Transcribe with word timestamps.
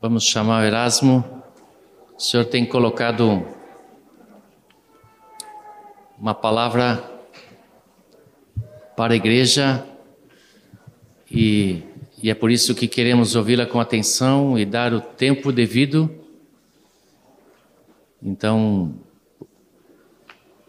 Vamos 0.00 0.26
chamar 0.26 0.64
Erasmo. 0.64 1.42
O 2.16 2.20
senhor 2.20 2.44
tem 2.44 2.64
colocado 2.64 3.44
uma 6.16 6.32
palavra 6.32 7.02
para 8.96 9.14
a 9.14 9.16
igreja 9.16 9.84
e, 11.28 11.82
e 12.22 12.30
é 12.30 12.34
por 12.34 12.48
isso 12.48 12.76
que 12.76 12.86
queremos 12.86 13.34
ouvi-la 13.34 13.66
com 13.66 13.80
atenção 13.80 14.56
e 14.56 14.64
dar 14.64 14.94
o 14.94 15.00
tempo 15.00 15.50
devido. 15.50 16.08
Então, 18.22 18.94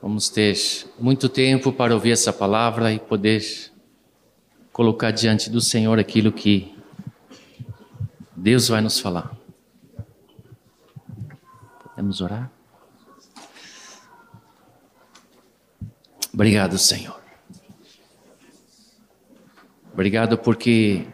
vamos 0.01 0.29
ter 0.29 0.57
muito 0.99 1.29
tempo 1.29 1.71
para 1.71 1.93
ouvir 1.93 2.13
essa 2.13 2.33
palavra 2.33 2.91
e 2.91 2.97
poder 2.97 3.43
colocar 4.73 5.11
diante 5.11 5.51
do 5.51 5.61
Senhor 5.61 5.99
aquilo 5.99 6.31
que 6.31 6.78
Deus 8.41 8.69
vai 8.69 8.79
nos 8.79 9.01
falar. 9.01 9.37
Podemos 11.83 12.21
orar? 12.21 12.49
Obrigado, 16.33 16.77
Senhor. 16.77 17.21
Obrigado 19.91 20.37
porque 20.37 21.05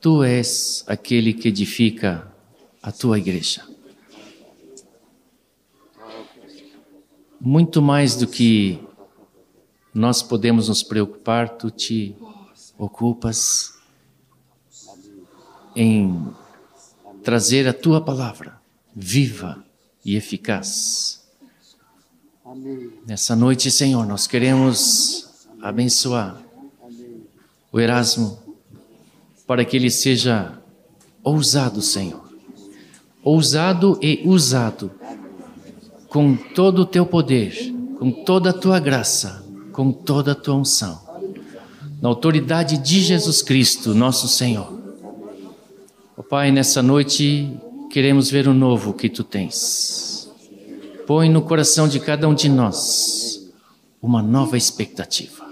tu 0.00 0.24
és 0.24 0.82
aquele 0.88 1.32
que 1.32 1.46
edifica 1.46 2.28
a 2.82 2.90
tua 2.90 3.16
igreja. 3.16 3.64
Muito 7.40 7.80
mais 7.80 8.16
do 8.16 8.26
que 8.26 8.82
nós 9.94 10.24
podemos 10.24 10.68
nos 10.68 10.82
preocupar, 10.82 11.50
tu 11.50 11.70
te 11.70 12.16
ocupas 12.76 13.73
em 15.74 16.28
trazer 17.22 17.66
a 17.66 17.72
tua 17.72 18.00
palavra 18.00 18.60
viva 18.94 19.64
e 20.04 20.16
eficaz. 20.16 21.22
Nessa 23.06 23.34
noite, 23.34 23.70
Senhor, 23.70 24.06
nós 24.06 24.26
queremos 24.26 25.46
abençoar 25.60 26.40
o 27.72 27.80
Erasmo 27.80 28.38
para 29.46 29.64
que 29.64 29.76
ele 29.76 29.90
seja 29.90 30.58
ousado, 31.22 31.82
Senhor. 31.82 32.22
Ousado 33.22 33.98
e 34.02 34.22
usado 34.26 34.90
com 36.08 36.36
todo 36.36 36.82
o 36.82 36.86
teu 36.86 37.04
poder, 37.04 37.74
com 37.98 38.12
toda 38.12 38.50
a 38.50 38.52
tua 38.52 38.78
graça, 38.78 39.44
com 39.72 39.90
toda 39.90 40.32
a 40.32 40.34
tua 40.34 40.54
unção. 40.54 41.02
Na 42.00 42.08
autoridade 42.08 42.78
de 42.78 43.00
Jesus 43.00 43.42
Cristo, 43.42 43.94
nosso 43.94 44.28
Senhor. 44.28 44.73
Ó 46.16 46.22
Pai, 46.22 46.52
nessa 46.52 46.80
noite 46.80 47.60
queremos 47.90 48.30
ver 48.30 48.46
o 48.46 48.54
novo 48.54 48.94
que 48.94 49.08
tu 49.08 49.24
tens. 49.24 50.32
Põe 51.08 51.28
no 51.28 51.42
coração 51.42 51.88
de 51.88 51.98
cada 51.98 52.28
um 52.28 52.34
de 52.34 52.48
nós 52.48 53.52
uma 54.00 54.22
nova 54.22 54.56
expectativa. 54.56 55.44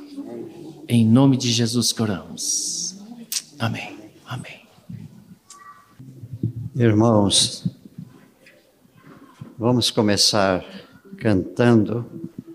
Em 0.89 1.05
nome 1.05 1.37
de 1.37 1.51
Jesus 1.51 1.93
que 1.93 2.01
oramos. 2.01 2.97
Amém. 3.59 3.99
Amém. 4.25 4.61
Irmãos, 6.77 7.67
vamos 9.59 9.91
começar 9.91 10.65
cantando 11.19 12.07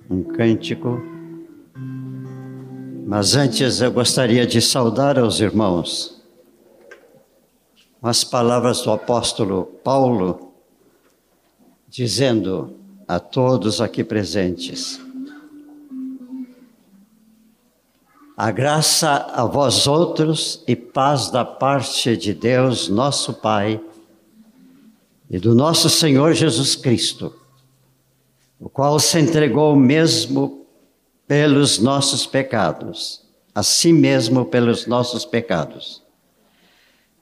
um 0.09 0.23
cântico. 0.23 1.01
Mas 3.05 3.35
antes 3.35 3.81
eu 3.81 3.91
gostaria 3.91 4.47
de 4.47 4.61
saudar 4.61 5.19
aos 5.19 5.41
irmãos 5.41 6.16
as 8.01 8.23
palavras 8.23 8.81
do 8.81 8.91
apóstolo 8.91 9.65
Paulo, 9.83 10.53
dizendo 11.87 12.75
a 13.07 13.19
todos 13.19 13.81
aqui 13.81 14.03
presentes: 14.03 14.99
A 18.35 18.51
graça 18.51 19.09
a 19.33 19.45
vós 19.45 19.87
outros 19.87 20.63
e 20.67 20.75
paz 20.75 21.31
da 21.31 21.43
parte 21.43 22.15
de 22.15 22.33
Deus, 22.33 22.87
nosso 22.87 23.33
Pai, 23.33 23.81
e 25.29 25.39
do 25.39 25.55
nosso 25.55 25.89
Senhor 25.89 26.33
Jesus 26.33 26.75
Cristo, 26.75 27.33
o 28.59 28.69
qual 28.69 28.99
se 28.99 29.19
entregou 29.19 29.75
mesmo 29.75 30.65
pelos 31.27 31.79
nossos 31.79 32.25
pecados, 32.25 33.21
a 33.53 33.61
si 33.61 33.91
mesmo 33.91 34.45
pelos 34.45 34.85
nossos 34.85 35.25
pecados, 35.25 36.01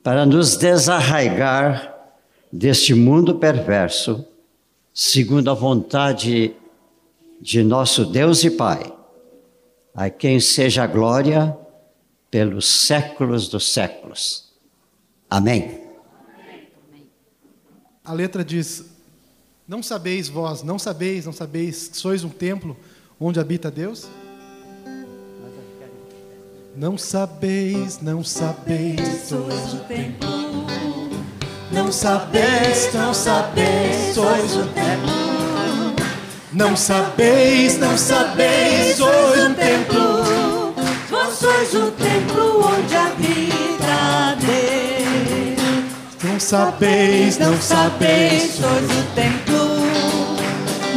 para 0.05 0.23
nos 0.23 0.55
desarraigar 0.55 2.13
deste 2.53 2.93
mundo 2.93 3.39
perverso, 3.39 4.23
segundo 4.93 5.49
a 5.49 5.55
vontade 5.55 6.55
de 7.41 7.63
nosso 7.63 8.05
Deus 8.05 8.44
e 8.44 8.51
Pai 8.51 8.94
a 9.95 10.07
quem 10.11 10.39
seja 10.39 10.83
a 10.83 10.88
glória 10.88 11.57
pelos 12.29 12.67
séculos 12.67 13.47
dos 13.47 13.73
séculos. 13.73 14.53
Amém. 15.27 15.81
A 18.03 18.13
letra 18.13 18.45
diz: 18.45 18.85
Não 19.67 19.81
sabeis 19.81 20.29
vós, 20.29 20.61
não 20.61 20.77
sabeis, 20.77 21.25
não 21.25 21.33
sabeis 21.33 21.88
que 21.88 21.97
sois 21.97 22.23
um 22.23 22.29
templo 22.29 22.77
onde 23.19 23.39
habita 23.39 23.71
Deus? 23.71 24.07
Não 26.78 26.97
sabeis, 26.97 28.02
não 28.02 28.22
sabeis, 28.22 29.30
sois 29.30 29.74
o 29.74 29.78
templo. 29.88 30.68
Não 31.72 31.90
sabeis, 31.90 32.94
não 32.94 33.13
sabeis, 33.13 34.13
sois 34.13 34.58
o 34.58 34.66
templo. 34.74 35.96
Não 36.52 36.75
sabeis, 36.75 37.78
não 37.78 37.97
sabeis, 37.97 38.97
sois 38.97 39.46
um 39.46 39.53
templo. 39.53 40.74
Vós 41.09 41.34
sois 41.36 41.74
o 41.75 41.91
templo 41.91 42.68
onde 42.68 42.94
habita 42.94 44.36
Deus. 44.42 46.24
Não 46.25 46.38
sabeis, 46.38 47.38
não 47.38 47.62
sabeis, 47.62 48.52
sois 48.52 48.84
o 48.84 49.03
templo. 49.16 49.66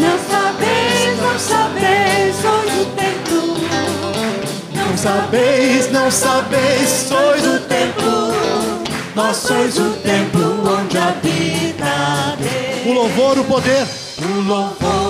Não 0.01 0.19
sabeis, 0.29 1.19
não 1.23 1.39
sabeis, 1.39 2.35
sois 2.35 2.81
o 2.81 2.85
templo. 2.97 3.18
Sabeis, 5.09 5.91
não 5.91 6.11
sabeis, 6.11 7.07
sois 7.09 7.43
o 7.47 7.61
templo. 7.61 8.35
Vós 9.15 9.39
sois 9.39 9.79
o 9.79 9.93
templo 10.03 10.63
onde 10.71 10.99
habita 10.99 12.37
Deus. 12.37 12.87
O 12.87 12.93
louvor, 12.93 13.39
o 13.39 13.45
poder. 13.45 13.87
O 14.21 14.41
louvor. 14.43 15.09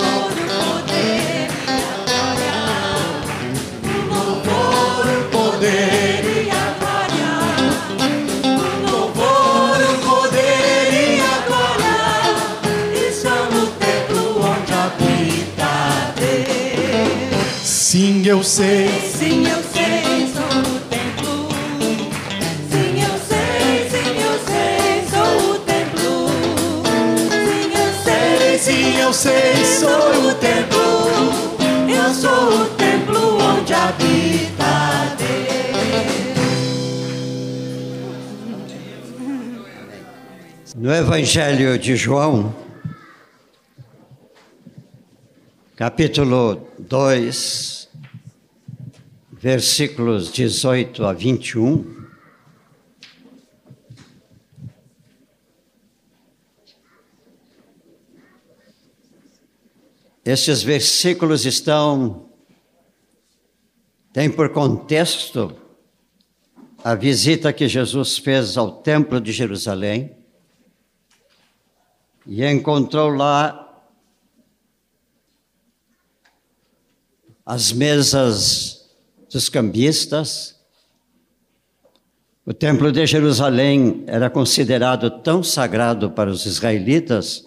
poder 5.33 6.25
e 6.25 6.49
a 6.49 6.75
glória. 6.79 7.33
O 8.45 8.91
louvor, 8.91 9.79
o 9.83 9.99
poder 10.09 10.93
e 10.93 11.21
a 11.21 11.39
glória 11.49 11.99
estão 13.11 13.51
no 13.51 13.67
templo 13.67 14.23
onde 14.47 14.73
habita 14.73 15.73
Deus. 16.15 17.67
Sim, 17.69 18.25
eu 18.25 18.45
sei. 18.45 18.89
Sim, 19.19 19.45
eu 19.49 19.68
sei, 29.19 29.65
sou 29.65 30.31
o 30.31 30.35
templo. 30.35 30.79
Eu 31.91 32.15
sou 32.15 32.63
o 32.63 32.67
templo 32.77 33.37
onde 33.43 33.75
habita 33.75 35.09
No 40.77 40.95
Evangelho 40.95 41.77
de 41.77 41.97
João, 41.97 42.55
capítulo 45.75 46.69
2, 46.79 47.89
versículos 49.33 50.31
18 50.31 51.05
a 51.05 51.13
21. 51.13 51.98
Estes 60.31 60.63
versículos 60.63 61.47
estão, 61.47 62.29
têm 64.13 64.31
por 64.31 64.53
contexto 64.53 65.57
a 66.85 66.95
visita 66.95 67.51
que 67.51 67.67
Jesus 67.67 68.19
fez 68.19 68.59
ao 68.59 68.83
Templo 68.83 69.23
de 69.23 69.33
Jerusalém 69.33 70.15
e 72.27 72.45
encontrou 72.45 73.09
lá 73.09 73.83
as 77.47 77.73
mesas 77.73 78.87
dos 79.33 79.49
cambistas, 79.49 80.61
O 82.45 82.53
Templo 82.53 82.93
de 82.93 83.07
Jerusalém 83.07 84.05
era 84.07 84.29
considerado 84.29 85.11
tão 85.23 85.43
sagrado 85.43 86.11
para 86.11 86.31
os 86.31 86.45
israelitas 86.45 87.47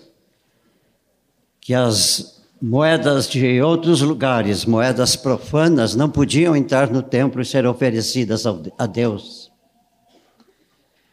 que 1.60 1.76
as 1.76 2.41
moedas 2.62 3.28
de 3.28 3.60
outros 3.60 4.02
lugares, 4.02 4.66
moedas 4.66 5.16
profanas, 5.16 5.96
não 5.96 6.10
podiam 6.10 6.56
entrar 6.56 6.92
no 6.92 7.02
templo 7.02 7.42
e 7.42 7.46
ser 7.46 7.66
oferecidas 7.66 8.44
a 8.78 8.86
Deus. 8.86 9.52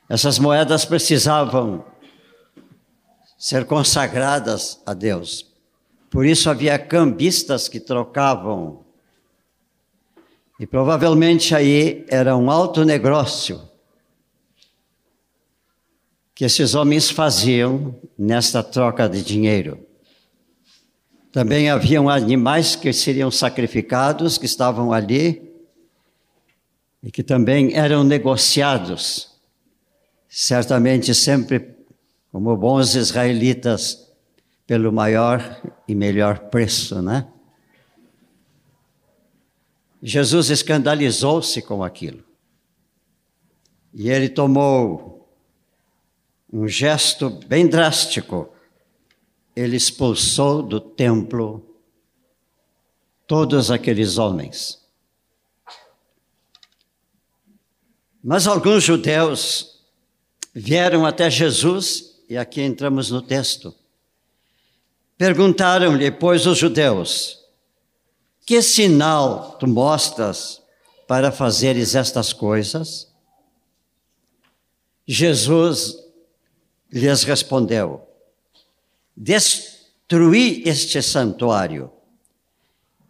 Essas 0.08 0.38
moedas 0.38 0.84
precisavam 0.84 1.84
ser 3.38 3.64
consagradas 3.64 4.80
a 4.84 4.92
Deus. 4.92 5.46
Por 6.10 6.26
isso 6.26 6.50
havia 6.50 6.78
cambistas 6.78 7.68
que 7.68 7.80
trocavam. 7.80 8.84
E 10.60 10.66
provavelmente 10.66 11.54
aí 11.54 12.04
era 12.08 12.36
um 12.36 12.50
alto 12.50 12.84
negócio 12.84 13.62
que 16.34 16.44
esses 16.44 16.74
homens 16.74 17.10
faziam 17.10 17.96
nesta 18.18 18.62
troca 18.62 19.08
de 19.08 19.22
dinheiro. 19.22 19.87
Também 21.32 21.68
haviam 21.68 22.08
animais 22.08 22.74
que 22.74 22.92
seriam 22.92 23.30
sacrificados, 23.30 24.38
que 24.38 24.46
estavam 24.46 24.92
ali, 24.92 25.48
e 27.02 27.10
que 27.10 27.22
também 27.22 27.74
eram 27.74 28.02
negociados, 28.02 29.30
certamente 30.28 31.14
sempre 31.14 31.76
como 32.32 32.56
bons 32.56 32.94
israelitas, 32.94 34.08
pelo 34.66 34.92
maior 34.92 35.62
e 35.86 35.94
melhor 35.94 36.38
preço, 36.50 37.00
né? 37.00 37.26
Jesus 40.02 40.50
escandalizou-se 40.50 41.60
com 41.62 41.82
aquilo. 41.82 42.22
E 43.94 44.10
ele 44.10 44.28
tomou 44.28 45.28
um 46.52 46.68
gesto 46.68 47.30
bem 47.30 47.66
drástico. 47.66 48.52
Ele 49.58 49.76
expulsou 49.76 50.62
do 50.62 50.78
templo 50.78 51.68
todos 53.26 53.72
aqueles 53.72 54.16
homens. 54.16 54.80
Mas 58.22 58.46
alguns 58.46 58.84
judeus 58.84 59.80
vieram 60.54 61.04
até 61.04 61.28
Jesus 61.28 62.20
e 62.28 62.36
aqui 62.36 62.60
entramos 62.60 63.10
no 63.10 63.20
texto. 63.20 63.74
Perguntaram-lhe, 65.16 66.12
pois, 66.12 66.46
os 66.46 66.56
judeus: 66.56 67.44
Que 68.46 68.62
sinal 68.62 69.56
tu 69.58 69.66
mostras 69.66 70.62
para 71.08 71.32
fazeres 71.32 71.96
estas 71.96 72.32
coisas? 72.32 73.12
Jesus 75.04 75.96
lhes 76.92 77.24
respondeu: 77.24 78.07
Destruí 79.20 80.62
este 80.64 81.02
santuário, 81.02 81.90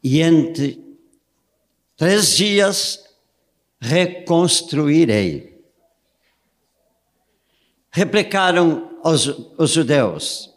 e 0.02 0.22
entre 0.22 0.82
três 1.98 2.34
dias 2.34 3.04
reconstruirei. 3.78 5.62
Replicaram 7.90 8.98
os, 9.04 9.26
os 9.58 9.70
judeus. 9.70 10.50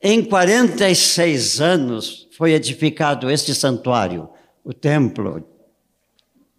Em 0.00 0.24
46 0.24 1.60
anos 1.60 2.28
foi 2.36 2.52
edificado 2.52 3.28
este 3.28 3.52
santuário, 3.56 4.28
o 4.62 4.72
templo 4.72 5.44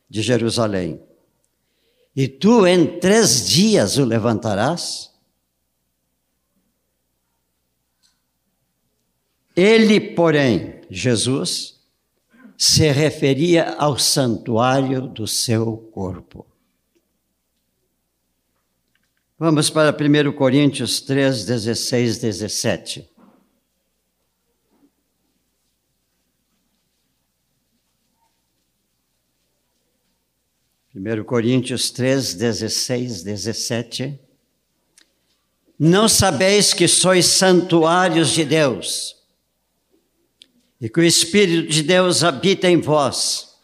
de 0.10 0.22
Jerusalém. 0.22 1.02
E 2.14 2.28
tu 2.28 2.68
em 2.68 3.00
três 3.00 3.48
dias 3.48 3.98
o 3.98 4.04
levantarás? 4.04 5.09
Ele, 9.60 10.00
porém, 10.00 10.80
Jesus, 10.90 11.82
se 12.58 12.90
referia 12.94 13.72
ao 13.74 14.00
santuário 14.00 15.02
do 15.02 15.28
seu 15.28 15.76
corpo. 15.92 16.48
Vamos 19.38 19.70
para 19.70 19.92
1 19.92 20.32
Coríntios 20.32 21.02
3, 21.02 21.44
16, 21.44 22.20
17. 22.20 23.10
Primeiro 30.94 31.26
Coríntios 31.26 31.92
3, 31.92 32.34
16, 32.34 33.24
17. 33.24 34.18
Não 35.78 36.08
sabeis 36.08 36.74
que 36.74 36.88
sois 36.88 37.26
santuários 37.26 38.30
de 38.30 38.46
Deus 38.46 39.19
e 40.80 40.90
que 40.90 41.00
o 41.00 41.04
Espírito 41.04 41.70
de 41.70 41.84
Deus 41.84 42.24
habita 42.24 42.70
em 42.70 42.80
vós. 42.80 43.58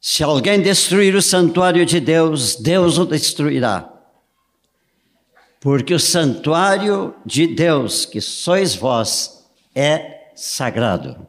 Se 0.00 0.22
alguém 0.22 0.62
destruir 0.62 1.14
o 1.14 1.22
santuário 1.22 1.84
de 1.84 2.00
Deus, 2.00 2.56
Deus 2.56 2.98
o 2.98 3.04
destruirá 3.04 3.98
porque 5.60 5.92
o 5.92 5.98
santuário 5.98 7.14
de 7.24 7.46
Deus, 7.46 8.06
que 8.06 8.20
sois 8.20 8.74
vós, 8.74 9.44
é 9.74 10.32
sagrado. 10.34 11.28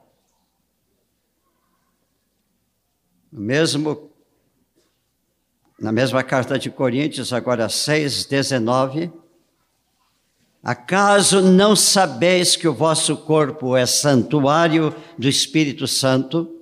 Mesmo 3.32 4.10
na 5.80 5.92
mesma 5.92 6.24
carta 6.24 6.60
de 6.60 6.70
Coríntios, 6.70 7.32
agora 7.32 7.70
6, 7.70 8.26
19. 8.26 9.12
Acaso 10.62 11.42
não 11.42 11.76
sabeis 11.76 12.56
que 12.56 12.68
o 12.68 12.74
vosso 12.74 13.16
corpo 13.16 13.78
é 13.78 13.86
santuário 13.86 14.94
do 15.18 15.28
Espírito 15.28 15.88
Santo, 15.88 16.54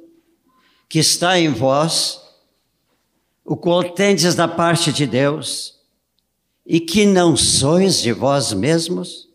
que 0.87 0.99
está 0.99 1.39
em 1.39 1.51
vós, 1.51 2.21
o 3.43 3.57
qual 3.57 3.83
tendes 3.93 4.35
da 4.35 4.47
parte 4.47 4.93
de 4.93 5.07
Deus, 5.07 5.79
e 6.65 6.79
que 6.79 7.05
não 7.05 7.35
sois 7.35 8.01
de 8.01 8.11
vós 8.11 8.53
mesmos? 8.53 9.27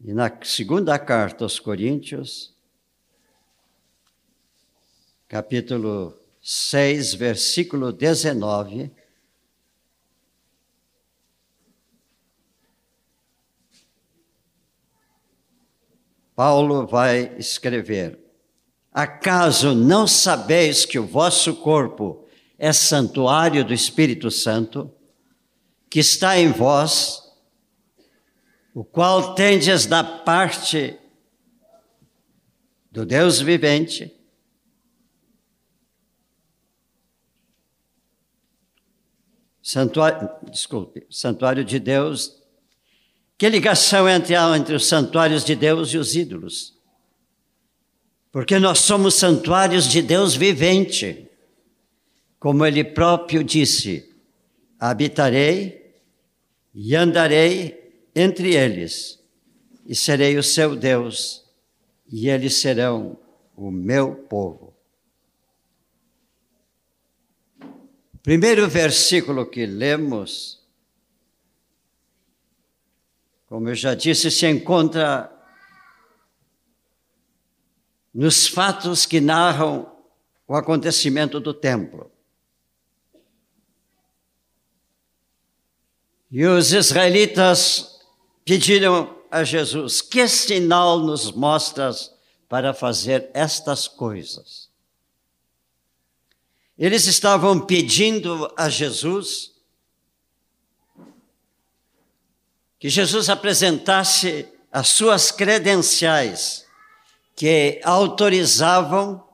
E 0.00 0.12
na 0.12 0.32
segunda 0.42 0.98
carta 0.98 1.44
aos 1.44 1.60
Coríntios, 1.60 2.54
capítulo 5.28 6.18
6, 6.40 7.14
versículo 7.14 7.92
19, 7.92 8.90
Paulo 16.38 16.86
vai 16.86 17.36
escrever: 17.36 18.16
Acaso 18.92 19.74
não 19.74 20.06
sabeis 20.06 20.84
que 20.84 20.96
o 20.96 21.04
vosso 21.04 21.56
corpo 21.56 22.28
é 22.56 22.72
santuário 22.72 23.64
do 23.64 23.74
Espírito 23.74 24.30
Santo, 24.30 24.88
que 25.90 25.98
está 25.98 26.38
em 26.38 26.52
vós, 26.52 27.24
o 28.72 28.84
qual 28.84 29.34
tendes 29.34 29.84
da 29.84 30.04
parte 30.04 30.96
do 32.88 33.04
Deus 33.04 33.40
vivente, 33.40 34.16
santuário, 39.60 40.30
desculpe, 40.52 41.04
santuário 41.10 41.64
de 41.64 41.80
Deus. 41.80 42.37
Que 43.38 43.48
ligação 43.48 44.08
entre, 44.08 44.34
entre 44.34 44.74
os 44.74 44.86
santuários 44.86 45.44
de 45.44 45.54
Deus 45.54 45.90
e 45.94 45.96
os 45.96 46.16
ídolos? 46.16 46.76
Porque 48.32 48.58
nós 48.58 48.80
somos 48.80 49.14
santuários 49.14 49.88
de 49.88 50.02
Deus 50.02 50.34
vivente. 50.34 51.30
Como 52.40 52.66
ele 52.66 52.82
próprio 52.82 53.44
disse: 53.44 54.12
habitarei 54.78 55.94
e 56.74 56.96
andarei 56.96 58.08
entre 58.14 58.56
eles, 58.56 59.20
e 59.86 59.94
serei 59.94 60.36
o 60.36 60.42
seu 60.42 60.74
Deus, 60.74 61.44
e 62.10 62.28
eles 62.28 62.56
serão 62.56 63.16
o 63.56 63.70
meu 63.70 64.14
povo. 64.14 64.74
Primeiro 68.22 68.68
versículo 68.68 69.46
que 69.46 69.64
lemos, 69.64 70.57
como 73.48 73.68
eu 73.68 73.74
já 73.74 73.94
disse, 73.94 74.30
se 74.30 74.46
encontra 74.46 75.32
nos 78.12 78.46
fatos 78.46 79.06
que 79.06 79.20
narram 79.20 79.90
o 80.46 80.54
acontecimento 80.54 81.40
do 81.40 81.54
templo. 81.54 82.10
E 86.30 86.44
os 86.44 86.72
israelitas 86.72 88.00
pediram 88.44 89.16
a 89.30 89.42
Jesus: 89.44 90.02
Que 90.02 90.28
sinal 90.28 90.98
nos 91.00 91.32
mostras 91.32 92.14
para 92.48 92.74
fazer 92.74 93.30
estas 93.32 93.88
coisas? 93.88 94.68
Eles 96.76 97.06
estavam 97.06 97.58
pedindo 97.58 98.52
a 98.56 98.68
Jesus 98.68 99.57
que 102.78 102.88
Jesus 102.88 103.28
apresentasse 103.28 104.46
as 104.70 104.88
suas 104.88 105.32
credenciais 105.32 106.66
que 107.34 107.80
autorizavam 107.84 109.26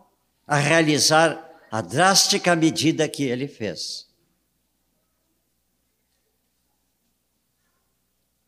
a 0.47 0.57
realizar 0.57 1.41
a 1.71 1.81
drástica 1.81 2.55
medida 2.55 3.09
que 3.09 3.25
ele 3.25 3.49
fez. 3.49 4.07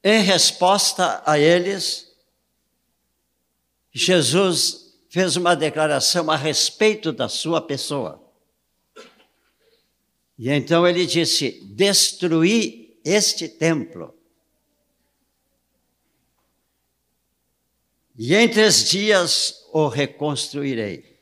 Em 0.03 0.23
resposta 0.23 1.23
a 1.27 1.39
eles, 1.39 2.13
Jesus 3.93 4.95
fez 5.09 5.35
uma 5.37 5.57
declaração 5.57 6.31
a 6.31 6.37
respeito 6.37 7.11
da 7.11 7.29
sua 7.29 7.61
pessoa. 7.61 8.23
E 10.39 10.51
então 10.51 10.87
ele 10.87 11.07
disse: 11.07 11.61
Destruí 11.65 13.01
este 13.05 13.49
templo. 13.49 14.16
E 18.19 18.35
em 18.35 18.49
três 18.49 18.89
dias 18.89 19.69
o 19.73 19.89
reconstruirei. 19.89 21.17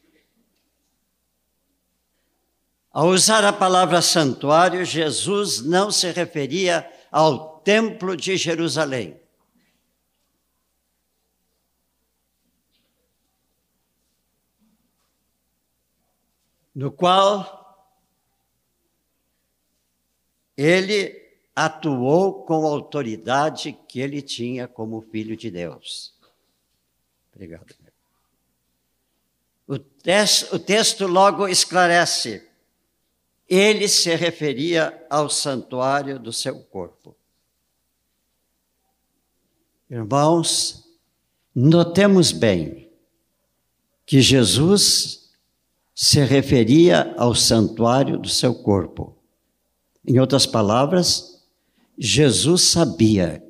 Ao 2.90 3.08
usar 3.08 3.44
a 3.44 3.52
palavra 3.52 4.00
santuário, 4.00 4.84
Jesus 4.84 5.60
não 5.60 5.90
se 5.90 6.12
referia 6.12 6.88
ao 7.10 7.58
Templo 7.58 8.16
de 8.16 8.36
Jerusalém. 8.36 9.20
No 16.72 16.92
qual 16.92 17.64
ele 20.56 21.20
atuou 21.54 22.44
com 22.44 22.66
a 22.66 22.70
autoridade 22.70 23.72
que 23.88 24.00
ele 24.00 24.20
tinha 24.20 24.68
como 24.68 25.02
filho 25.02 25.36
de 25.36 25.50
Deus. 25.50 26.13
Obrigado. 27.34 27.74
O 29.66 29.78
texto, 29.78 30.54
o 30.54 30.58
texto 30.58 31.06
logo 31.06 31.48
esclarece 31.48 32.46
ele 33.48 33.88
se 33.88 34.14
referia 34.14 35.06
ao 35.10 35.28
santuário 35.28 36.18
do 36.18 36.32
seu 36.32 36.58
corpo. 36.60 37.14
Irmãos, 39.90 40.84
notemos 41.54 42.32
bem 42.32 42.90
que 44.06 44.20
Jesus 44.20 45.30
se 45.94 46.24
referia 46.24 47.14
ao 47.16 47.34
santuário 47.34 48.18
do 48.18 48.28
seu 48.28 48.54
corpo. 48.54 49.16
Em 50.06 50.18
outras 50.18 50.46
palavras, 50.46 51.42
Jesus 51.96 52.62
sabia 52.62 53.42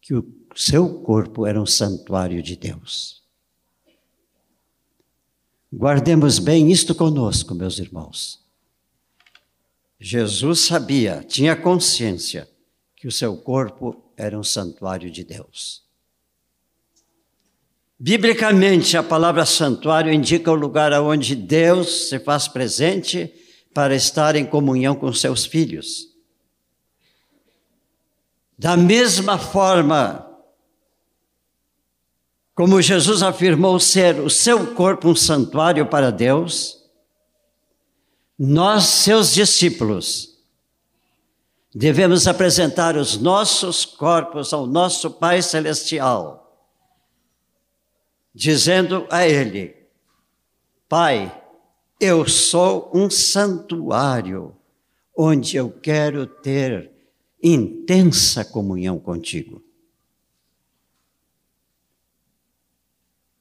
que 0.00 0.14
o 0.14 0.22
seu 0.54 1.00
corpo 1.00 1.46
era 1.46 1.60
um 1.60 1.66
santuário 1.66 2.42
de 2.42 2.56
Deus. 2.56 3.22
Guardemos 5.72 6.38
bem 6.38 6.70
isto 6.70 6.94
conosco, 6.94 7.54
meus 7.54 7.78
irmãos. 7.78 8.40
Jesus 9.98 10.60
sabia, 10.60 11.24
tinha 11.26 11.56
consciência 11.56 12.48
que 12.94 13.08
o 13.08 13.12
seu 13.12 13.36
corpo 13.36 14.04
era 14.16 14.38
um 14.38 14.44
santuário 14.44 15.10
de 15.10 15.24
Deus. 15.24 15.82
Biblicamente, 17.98 18.96
a 18.96 19.02
palavra 19.02 19.46
santuário 19.46 20.12
indica 20.12 20.50
o 20.50 20.54
lugar 20.54 20.92
onde 21.00 21.34
Deus 21.34 22.08
se 22.08 22.18
faz 22.18 22.46
presente 22.46 23.32
para 23.72 23.94
estar 23.94 24.36
em 24.36 24.46
comunhão 24.46 24.94
com 24.94 25.12
seus 25.12 25.44
filhos. 25.44 26.08
Da 28.56 28.76
mesma 28.76 29.38
forma 29.38 30.33
como 32.54 32.80
Jesus 32.80 33.22
afirmou 33.22 33.80
ser 33.80 34.20
o 34.20 34.30
seu 34.30 34.74
corpo 34.74 35.08
um 35.08 35.16
santuário 35.16 35.86
para 35.86 36.12
Deus, 36.12 36.84
nós, 38.38 38.84
seus 38.84 39.32
discípulos, 39.32 40.38
devemos 41.74 42.28
apresentar 42.28 42.96
os 42.96 43.16
nossos 43.16 43.84
corpos 43.84 44.52
ao 44.52 44.66
nosso 44.66 45.10
Pai 45.10 45.42
Celestial, 45.42 46.62
dizendo 48.32 49.06
a 49.10 49.26
Ele: 49.26 49.74
Pai, 50.88 51.42
eu 52.00 52.28
sou 52.28 52.90
um 52.94 53.10
santuário 53.10 54.54
onde 55.16 55.56
eu 55.56 55.70
quero 55.70 56.26
ter 56.26 56.92
intensa 57.42 58.44
comunhão 58.44 58.98
contigo. 58.98 59.63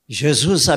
Jesus 0.08 0.68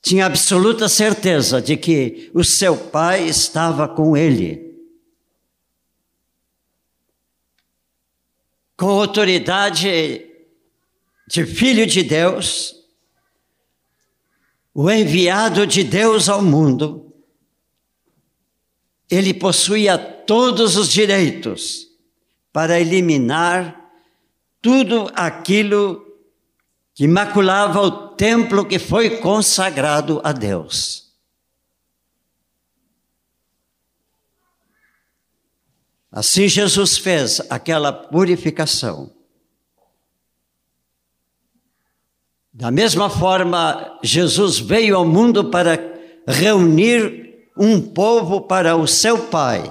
tinha 0.00 0.26
absoluta 0.26 0.88
certeza 0.88 1.60
de 1.60 1.76
que 1.76 2.30
o 2.32 2.44
seu 2.44 2.76
pai 2.76 3.26
estava 3.26 3.88
com 3.88 4.16
ele. 4.16 4.64
Com 8.76 8.88
autoridade 8.90 10.30
de 11.26 11.44
filho 11.44 11.86
de 11.86 12.04
Deus, 12.04 12.76
o 14.72 14.88
enviado 14.88 15.66
de 15.66 15.82
Deus 15.82 16.28
ao 16.28 16.40
mundo, 16.40 17.12
ele 19.10 19.34
possuía 19.34 19.98
todos 19.98 20.76
os 20.76 20.88
direitos 20.92 21.88
para 22.52 22.78
eliminar 22.78 23.90
tudo 24.62 25.10
aquilo 25.14 26.05
que 26.96 27.06
maculava 27.06 27.82
o 27.82 27.90
templo 28.16 28.64
que 28.64 28.78
foi 28.78 29.18
consagrado 29.18 30.18
a 30.24 30.32
Deus. 30.32 31.12
Assim 36.10 36.48
Jesus 36.48 36.96
fez 36.96 37.42
aquela 37.50 37.92
purificação. 37.92 39.12
Da 42.50 42.70
mesma 42.70 43.10
forma, 43.10 43.98
Jesus 44.02 44.58
veio 44.58 44.96
ao 44.96 45.04
mundo 45.04 45.50
para 45.50 45.78
reunir 46.26 47.50
um 47.58 47.78
povo 47.78 48.40
para 48.40 48.74
o 48.74 48.86
seu 48.86 49.26
Pai, 49.26 49.70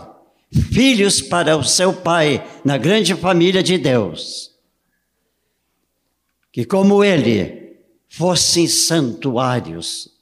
filhos 0.71 1.23
para 1.23 1.57
o 1.57 1.63
seu 1.63 1.91
Pai, 1.91 2.47
na 2.63 2.77
grande 2.77 3.15
família 3.15 3.63
de 3.63 3.79
Deus 3.79 4.54
que, 6.55 6.63
como 6.63 7.03
ele, 7.03 7.81
fossem 8.07 8.65
santuários 8.65 10.17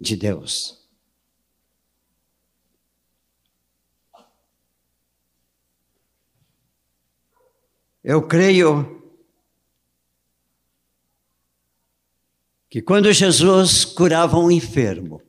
de 0.00 0.14
Deus. 0.14 0.86
Eu 8.04 8.24
creio 8.28 9.02
que 12.70 12.80
quando 12.80 13.12
Jesus 13.12 13.84
curava 13.84 14.38
um 14.38 14.48
enfermo, 14.48 15.20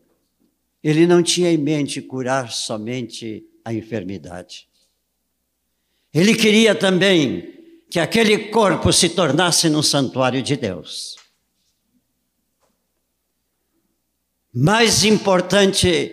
ele 0.83 1.07
não 1.07 1.23
tinha 1.23 1.51
em 1.51 1.57
mente 1.57 1.99
curar 2.03 2.51
somente 2.51 3.43
a 3.65 3.73
enfermidade. 3.73 4.69
Ele 6.13 6.35
queria 6.35 6.75
também 6.75 7.52
que 7.93 7.99
aquele 7.99 8.47
corpo 8.49 8.91
se 8.91 9.07
tornasse 9.07 9.69
num 9.69 9.83
santuário 9.83 10.41
de 10.41 10.57
Deus. 10.57 11.15
Mais 14.51 15.03
importante 15.03 16.11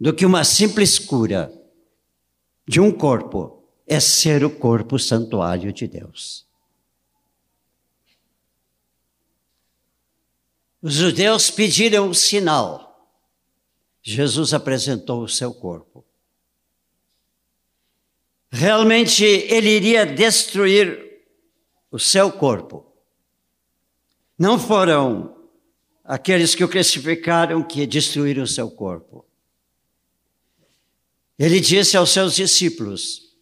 do 0.00 0.12
que 0.12 0.26
uma 0.26 0.42
simples 0.42 0.98
cura 0.98 1.52
de 2.66 2.80
um 2.80 2.90
corpo 2.90 3.62
é 3.86 4.00
ser 4.00 4.44
o 4.44 4.50
corpo 4.50 4.98
santuário 4.98 5.72
de 5.72 5.86
Deus. 5.86 6.44
Os 10.82 10.94
judeus 10.94 11.48
pediram 11.48 12.08
um 12.08 12.14
sinal. 12.14 13.08
Jesus 14.02 14.52
apresentou 14.52 15.22
o 15.22 15.28
seu 15.28 15.54
corpo 15.54 15.91
realmente 18.52 19.24
ele 19.24 19.70
iria 19.70 20.04
destruir 20.04 21.22
o 21.90 21.98
seu 21.98 22.30
corpo. 22.30 22.86
Não 24.38 24.58
foram 24.58 25.34
aqueles 26.04 26.54
que 26.54 26.62
o 26.62 26.68
crucificaram 26.68 27.62
que 27.62 27.86
destruíram 27.86 28.42
o 28.42 28.46
seu 28.46 28.70
corpo. 28.70 29.24
Ele 31.38 31.60
disse 31.60 31.96
aos 31.96 32.10
seus 32.10 32.36
discípulos: 32.36 33.34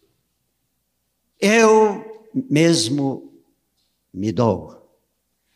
Eu 1.39 2.29
mesmo 2.49 3.33
me 4.13 4.31
dou, 4.31 4.97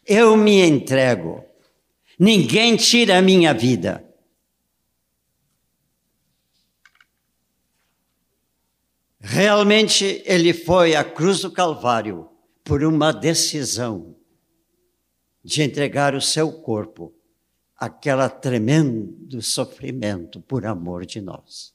eu 0.06 0.36
me 0.36 0.62
entrego, 0.62 1.44
ninguém 2.20 2.76
tira 2.76 3.18
a 3.18 3.22
minha 3.22 3.54
vida. 3.54 4.05
Realmente 9.28 10.22
ele 10.24 10.54
foi 10.54 10.96
à 10.96 11.04
cruz 11.04 11.40
do 11.42 11.52
Calvário 11.52 12.30
por 12.64 12.84
uma 12.84 13.12
decisão 13.12 14.16
de 15.44 15.64
entregar 15.64 16.14
o 16.14 16.22
seu 16.22 16.62
corpo 16.62 17.12
àquela 17.76 18.30
tremendo 18.30 19.42
sofrimento 19.42 20.40
por 20.42 20.64
amor 20.64 21.08
de 21.08 21.22
nós. 21.22 21.74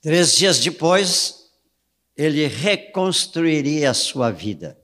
Três 0.00 0.34
dias 0.34 0.58
depois, 0.58 1.52
ele 2.16 2.48
reconstruiria 2.48 3.92
a 3.92 3.94
sua 3.94 4.32
vida. 4.32 4.76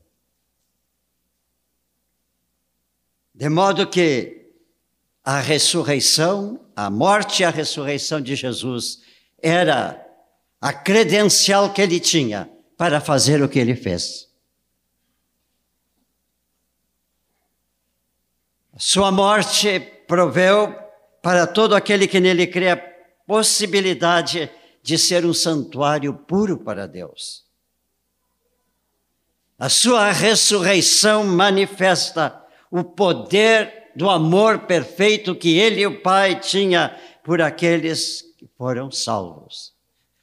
De 3.34 3.48
modo 3.48 3.90
que 3.90 4.37
a 5.28 5.40
ressurreição, 5.40 6.58
a 6.74 6.88
morte 6.88 7.42
e 7.42 7.44
a 7.44 7.50
ressurreição 7.50 8.18
de 8.18 8.34
Jesus 8.34 9.02
era 9.42 10.02
a 10.58 10.72
credencial 10.72 11.70
que 11.70 11.82
ele 11.82 12.00
tinha 12.00 12.50
para 12.78 12.98
fazer 12.98 13.42
o 13.42 13.48
que 13.48 13.58
ele 13.58 13.76
fez. 13.76 14.26
Sua 18.78 19.12
morte 19.12 19.78
proveu 20.06 20.74
para 21.20 21.46
todo 21.46 21.76
aquele 21.76 22.08
que 22.08 22.20
nele 22.20 22.46
crê 22.46 22.70
a 22.70 22.82
possibilidade 23.26 24.50
de 24.82 24.96
ser 24.96 25.26
um 25.26 25.34
santuário 25.34 26.14
puro 26.14 26.56
para 26.56 26.88
Deus. 26.88 27.44
A 29.58 29.68
sua 29.68 30.10
ressurreição 30.10 31.22
manifesta 31.22 32.42
o 32.70 32.82
poder 32.82 33.77
do 33.98 34.08
amor 34.08 34.60
perfeito 34.60 35.34
que 35.34 35.58
ele 35.58 35.80
e 35.80 35.86
o 35.88 36.00
Pai 36.00 36.38
tinha 36.38 36.96
por 37.24 37.42
aqueles 37.42 38.22
que 38.38 38.46
foram 38.56 38.92
salvos, 38.92 39.74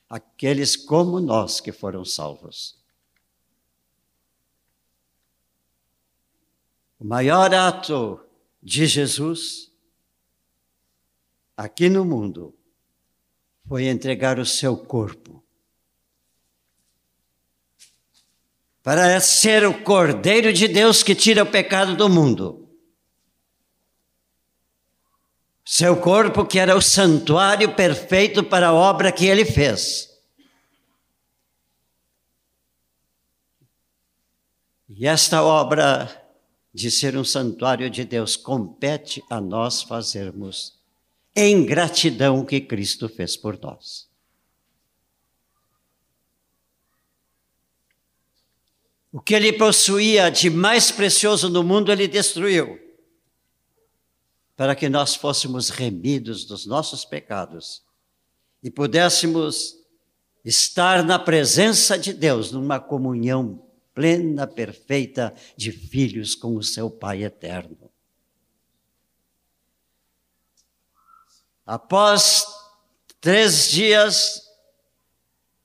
aqueles 0.10 0.78
como 0.78 1.20
nós 1.20 1.60
que 1.60 1.74
foram 1.74 2.06
salvos. 2.06 2.78
O 6.98 7.04
maior 7.04 7.54
ato 7.54 8.18
de 8.64 8.86
Jesus 8.86 9.70
aqui 11.58 11.90
no 11.90 12.06
mundo 12.06 12.56
foi 13.68 13.88
entregar 13.88 14.40
o 14.40 14.46
seu 14.46 14.78
corpo 14.78 15.44
para 18.82 19.20
ser 19.20 19.68
o 19.68 19.84
Cordeiro 19.84 20.54
de 20.54 20.66
Deus 20.66 21.04
que 21.04 21.14
tira 21.14 21.44
o 21.44 21.52
pecado 21.52 21.98
do 21.98 22.08
mundo. 22.08 22.65
Seu 25.68 26.00
corpo, 26.00 26.46
que 26.46 26.60
era 26.60 26.78
o 26.78 26.82
santuário 26.82 27.76
perfeito 27.76 28.44
para 28.44 28.68
a 28.68 28.74
obra 28.74 29.12
que 29.12 29.26
ele 29.26 29.44
fez. 29.44 30.16
E 34.88 35.08
esta 35.08 35.42
obra 35.42 36.24
de 36.72 36.92
ser 36.92 37.18
um 37.18 37.24
santuário 37.24 37.90
de 37.90 38.06
Deus 38.06 38.36
compete 38.36 39.24
a 39.28 39.42
nós 39.42 39.82
fazermos 39.82 40.78
em 41.36 41.66
gratidão 41.66 42.46
que 42.46 42.62
Cristo 42.62 43.10
fez 43.10 43.36
por 43.36 43.60
nós. 43.60 44.08
O 49.12 49.20
que 49.20 49.34
ele 49.34 49.54
possuía 49.54 50.30
de 50.30 50.50
mais 50.50 50.92
precioso 50.92 51.50
no 51.50 51.64
mundo, 51.64 51.92
ele 51.92 52.08
destruiu 52.08 52.85
para 54.56 54.76
que 54.76 54.88
nós 54.88 55.16
fôssemos 55.16 55.70
remidos 55.70 56.46
dos 56.46 56.66
nossos 56.66 57.04
pecados 57.04 57.84
e 58.64 58.72
pudéssemos 58.72 59.76
estar 60.44 61.04
na 61.04 61.20
presença 61.20 61.98
de 61.98 62.14
Deus, 62.14 62.52
numa 62.52 62.80
comunhão 62.80 63.68
plena, 63.94 64.48
perfeita 64.48 65.36
de 65.58 65.72
filhos 65.72 66.36
com 66.36 66.56
o 66.56 66.64
seu 66.64 66.90
Pai 66.90 67.24
eterno. 67.24 67.92
Após 71.66 72.46
três 73.20 73.70
dias, 73.70 74.42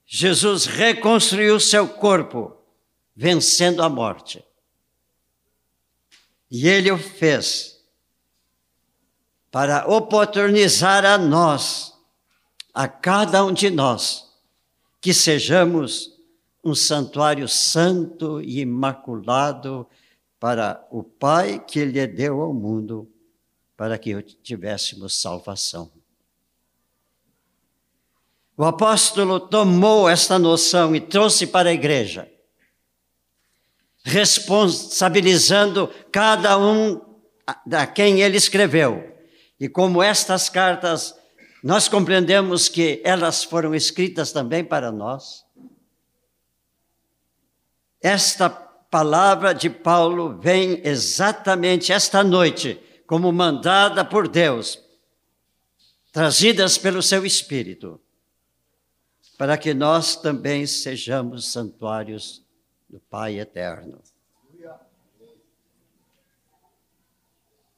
Jesus 0.07 0.64
reconstruiu 0.64 1.61
seu 1.61 1.87
corpo, 1.87 2.57
vencendo 3.14 3.83
a 3.83 3.88
morte. 3.88 4.42
E 6.50 6.66
ele 6.66 6.90
o 6.90 6.98
fez 6.98 7.79
para 9.50 9.86
oportunizar 9.88 11.04
a 11.04 11.18
nós, 11.18 11.92
a 12.72 12.86
cada 12.86 13.44
um 13.44 13.52
de 13.52 13.68
nós, 13.68 14.30
que 15.00 15.12
sejamos 15.12 16.12
um 16.62 16.74
santuário 16.74 17.48
santo 17.48 18.40
e 18.40 18.60
imaculado 18.60 19.86
para 20.38 20.86
o 20.90 21.02
Pai 21.02 21.58
que 21.58 21.84
lhe 21.84 22.06
deu 22.06 22.40
ao 22.40 22.54
mundo, 22.54 23.10
para 23.76 23.98
que 23.98 24.22
tivéssemos 24.22 25.20
salvação. 25.20 25.90
O 28.56 28.64
apóstolo 28.64 29.40
tomou 29.40 30.08
esta 30.08 30.38
noção 30.38 30.94
e 30.94 31.00
trouxe 31.00 31.46
para 31.46 31.70
a 31.70 31.72
igreja, 31.72 32.30
responsabilizando 34.04 35.88
cada 36.12 36.58
um 36.58 37.00
a 37.46 37.86
quem 37.86 38.20
ele 38.20 38.36
escreveu 38.36 39.10
e 39.61 39.68
como 39.68 40.03
estas 40.03 40.49
cartas, 40.49 41.14
nós 41.62 41.87
compreendemos 41.87 42.66
que 42.66 43.03
elas 43.05 43.44
foram 43.44 43.75
escritas 43.75 44.33
também 44.33 44.64
para 44.64 44.90
nós. 44.90 45.44
Esta 48.01 48.49
palavra 48.49 49.53
de 49.53 49.68
Paulo 49.68 50.38
vem 50.40 50.81
exatamente 50.83 51.92
esta 51.92 52.25
noite, 52.25 52.81
como 53.07 53.31
mandada 53.31 54.03
por 54.03 54.27
Deus, 54.27 54.83
trazidas 56.11 56.79
pelo 56.79 57.03
seu 57.03 57.27
Espírito, 57.27 58.01
para 59.37 59.59
que 59.59 59.75
nós 59.75 60.16
também 60.16 60.66
sejamos 60.66 61.46
santuários 61.53 62.42
do 62.88 62.99
Pai 62.99 63.38
eterno. 63.38 64.01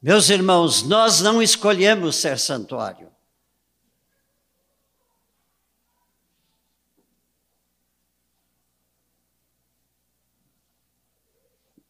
Meus 0.02 0.30
irmãos, 0.30 0.82
nós 0.82 1.20
não 1.20 1.40
escolhemos 1.40 2.16
ser 2.16 2.36
santuário. 2.36 3.08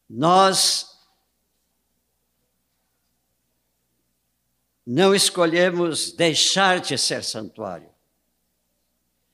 Nós 0.06 0.92
não 4.86 5.14
escolhemos 5.14 6.12
deixar 6.12 6.80
de 6.80 6.98
ser 6.98 7.24
santuário. 7.24 7.88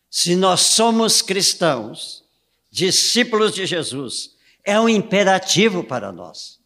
Se 0.08 0.36
nós 0.36 0.60
somos 0.60 1.20
cristãos, 1.20 2.24
discípulos 2.70 3.52
de 3.52 3.66
Jesus, 3.66 4.36
é 4.62 4.78
um 4.78 4.88
imperativo 4.88 5.82
para 5.82 6.12
nós. 6.12 6.57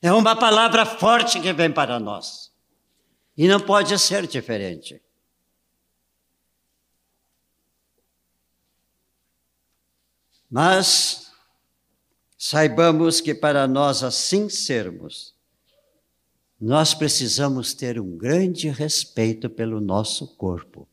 É 0.00 0.12
uma 0.12 0.36
palavra 0.36 0.86
forte 0.86 1.40
que 1.40 1.52
vem 1.52 1.72
para 1.72 1.98
nós. 1.98 2.52
E 3.36 3.48
não 3.48 3.60
pode 3.60 3.98
ser 3.98 4.26
diferente. 4.26 5.00
Mas 10.50 11.30
saibamos 12.36 13.20
que 13.20 13.34
para 13.34 13.66
nós 13.66 14.02
assim 14.02 14.48
sermos, 14.48 15.34
nós 16.60 16.94
precisamos 16.94 17.74
ter 17.74 18.00
um 18.00 18.16
grande 18.16 18.68
respeito 18.68 19.50
pelo 19.50 19.80
nosso 19.80 20.26
corpo, 20.36 20.88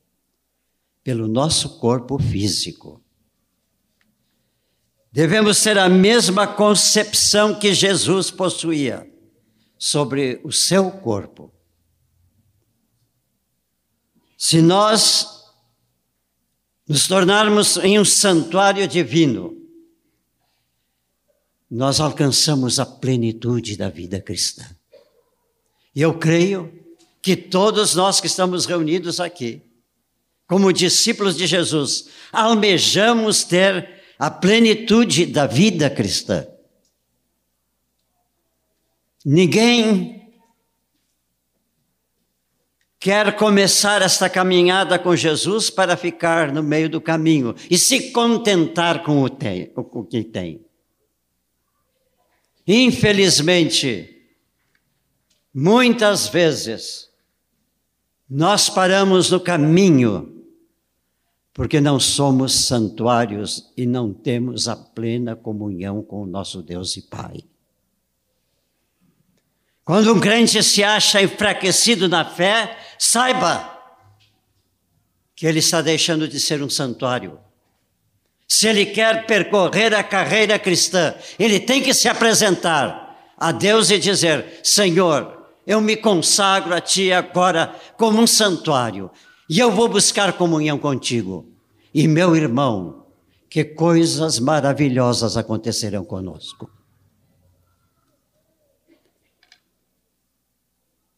pelo 1.04 1.28
nosso 1.28 1.80
corpo 1.80 2.20
físico. 2.20 3.05
Devemos 5.16 5.64
ter 5.64 5.78
a 5.78 5.88
mesma 5.88 6.46
concepção 6.46 7.58
que 7.58 7.74
Jesus 7.74 8.30
possuía 8.30 9.10
sobre 9.78 10.42
o 10.44 10.52
seu 10.52 10.92
corpo. 10.92 11.54
Se 14.38 14.62
nós 14.62 15.46
nos 16.86 17.08
tornarmos 17.08 17.78
em 17.78 17.98
um 17.98 18.04
santuário 18.04 18.86
divino, 18.90 19.56
nós 21.72 22.02
alcançamos 22.02 22.78
a 22.78 22.86
plenitude 22.86 23.78
da 23.78 23.88
vida 23.90 24.20
cristã. 24.20 24.66
E 25.96 26.02
eu 26.02 26.20
creio 26.20 26.78
que 27.22 27.38
todos 27.38 27.96
nós 27.96 28.20
que 28.20 28.28
estamos 28.28 28.66
reunidos 28.66 29.22
aqui, 29.22 29.62
como 30.46 30.74
discípulos 30.74 31.38
de 31.38 31.48
Jesus, 31.48 32.10
almejamos 32.34 33.46
ter 33.46 33.95
a 34.18 34.30
plenitude 34.30 35.26
da 35.26 35.46
vida 35.46 35.90
cristã. 35.90 36.48
Ninguém 39.26 40.32
quer 43.00 43.36
começar 43.36 44.02
esta 44.02 44.30
caminhada 44.30 44.98
com 44.98 45.16
Jesus 45.16 45.70
para 45.70 45.98
ficar 45.98 46.52
no 46.52 46.64
meio 46.64 46.90
do 46.90 47.02
caminho 47.02 47.56
e 47.70 47.78
se 47.78 48.12
contentar 48.12 49.04
com 49.04 49.22
o, 49.22 49.30
tem, 49.30 49.72
o 49.76 50.04
que 50.04 50.24
tem. 50.24 50.66
Infelizmente, 52.68 54.28
muitas 55.54 56.28
vezes, 56.28 57.10
nós 58.30 58.70
paramos 58.70 59.30
no 59.30 59.40
caminho 59.40 60.35
porque 61.56 61.80
não 61.80 61.98
somos 61.98 62.54
santuários 62.54 63.72
e 63.78 63.86
não 63.86 64.14
temos 64.14 64.68
a 64.68 64.76
plena 64.76 65.38
comunhão 65.38 66.04
com 66.04 66.22
o 66.22 66.26
nosso 66.26 66.62
Deus 66.62 66.98
e 66.98 67.02
Pai. 67.04 67.46
Quando 69.86 70.14
um 70.14 70.20
crente 70.20 70.62
se 70.62 70.84
acha 70.84 71.22
enfraquecido 71.22 72.10
na 72.10 72.26
fé, 72.26 72.78
saiba 73.00 73.74
que 75.34 75.48
ele 75.48 75.60
está 75.60 75.82
deixando 75.82 76.28
de 76.28 76.42
ser 76.42 76.62
um 76.62 76.70
santuário. 76.70 77.40
Se 78.46 78.68
ele 78.68 78.88
quer 78.88 79.26
percorrer 79.26 79.94
a 79.94 80.04
carreira 80.04 80.60
cristã, 80.60 81.16
ele 81.40 81.62
tem 81.62 81.82
que 81.82 81.94
se 81.94 82.10
apresentar 82.10 83.34
a 83.38 83.54
Deus 83.54 83.90
e 83.92 83.98
dizer: 83.98 84.60
Senhor, 84.62 85.48
eu 85.66 85.80
me 85.80 85.96
consagro 85.96 86.76
a 86.76 86.82
Ti 86.82 87.14
agora 87.14 87.74
como 87.96 88.22
um 88.22 88.28
santuário 88.28 89.10
e 89.50 89.60
eu 89.60 89.72
vou 89.72 89.88
buscar 89.88 90.34
comunhão 90.34 90.78
contigo. 90.78 91.48
E 91.94 92.08
meu 92.08 92.36
irmão, 92.36 93.06
que 93.50 93.64
coisas 93.64 94.40
maravilhosas 94.40 95.38
acontecerão 95.38 96.04
conosco. 96.04 96.70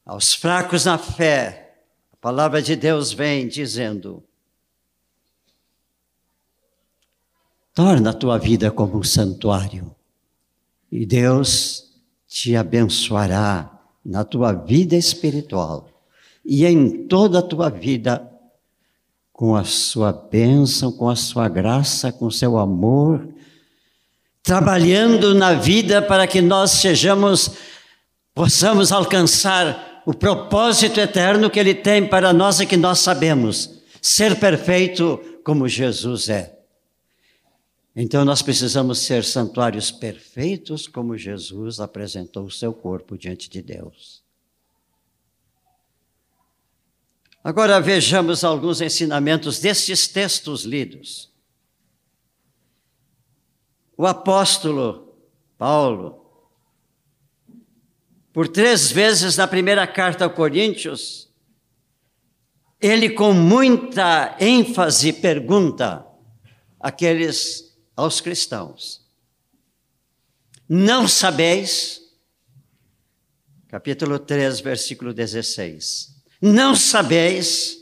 Aos 0.06 0.34
fracos 0.34 0.86
na 0.86 0.98
fé, 0.98 1.84
a 2.14 2.18
palavra 2.18 2.62
de 2.62 2.76
Deus 2.76 3.12
vem 3.12 3.48
dizendo: 3.48 4.24
torna 7.74 8.12
a 8.12 8.14
tua 8.14 8.38
vida 8.38 8.72
como 8.72 8.98
um 8.98 9.04
santuário, 9.04 9.94
e 10.92 11.06
Deus 11.06 11.94
te 12.28 12.56
abençoará 12.56 13.82
na 14.06 14.24
tua 14.24 14.54
vida 14.54 14.96
espiritual 14.96 15.97
e 16.48 16.66
em 16.66 17.06
toda 17.08 17.40
a 17.40 17.44
tua 17.44 17.70
vida 17.70 18.26
com 19.34 19.56
a 19.56 19.64
sua 19.64 20.12
bênção, 20.12 20.92
com 20.92 21.08
a 21.10 21.16
sua 21.16 21.48
graça, 21.48 22.12
com 22.12 22.26
o 22.26 22.32
seu 22.32 22.58
amor, 22.58 23.28
trabalhando 24.42 25.36
na 25.36 25.54
vida 25.54 26.02
para 26.02 26.26
que 26.26 26.42
nós 26.42 26.72
sejamos, 26.72 27.52
possamos 28.34 28.92
alcançar 28.92 30.02
o 30.08 30.14
propósito 30.14 31.00
eterno 31.00 31.52
que 31.52 31.60
Ele 31.60 31.76
tem 31.76 32.08
para 32.08 32.34
nós 32.34 32.62
e 32.62 32.66
que 32.66 32.78
nós 32.78 33.00
sabemos, 33.00 33.82
ser 34.02 34.40
perfeito 34.40 35.20
como 35.44 35.68
Jesus 35.68 36.30
é. 36.30 36.58
Então 37.96 38.24
nós 38.24 38.42
precisamos 38.42 39.00
ser 39.00 39.24
santuários 39.24 39.92
perfeitos 39.92 40.88
como 40.88 41.18
Jesus 41.18 41.80
apresentou 41.80 42.46
o 42.46 42.52
seu 42.52 42.74
corpo 42.74 43.18
diante 43.18 43.50
de 43.50 43.62
Deus. 43.62 44.27
Agora 47.44 47.80
vejamos 47.80 48.44
alguns 48.44 48.82
ensinamentos 48.82 49.60
destes 49.60 50.08
textos 50.08 50.64
lidos. 50.64 51.32
O 53.96 54.06
apóstolo 54.06 55.16
Paulo 55.58 56.28
por 58.38 58.48
três 58.48 58.92
vezes 58.92 59.36
na 59.36 59.48
primeira 59.48 59.88
carta 59.88 60.24
ao 60.24 60.30
Coríntios, 60.30 61.28
ele 62.80 63.10
com 63.10 63.34
muita 63.34 64.38
ênfase 64.40 65.12
pergunta 65.12 66.06
àqueles 66.80 67.76
aos 67.96 68.22
cristãos: 68.22 69.04
Não 70.70 71.08
sabeis, 71.08 72.00
capítulo 73.68 74.20
3, 74.20 74.60
versículo 74.60 75.16
16. 75.16 76.17
Não 76.42 76.76
sabeis, 76.76 77.78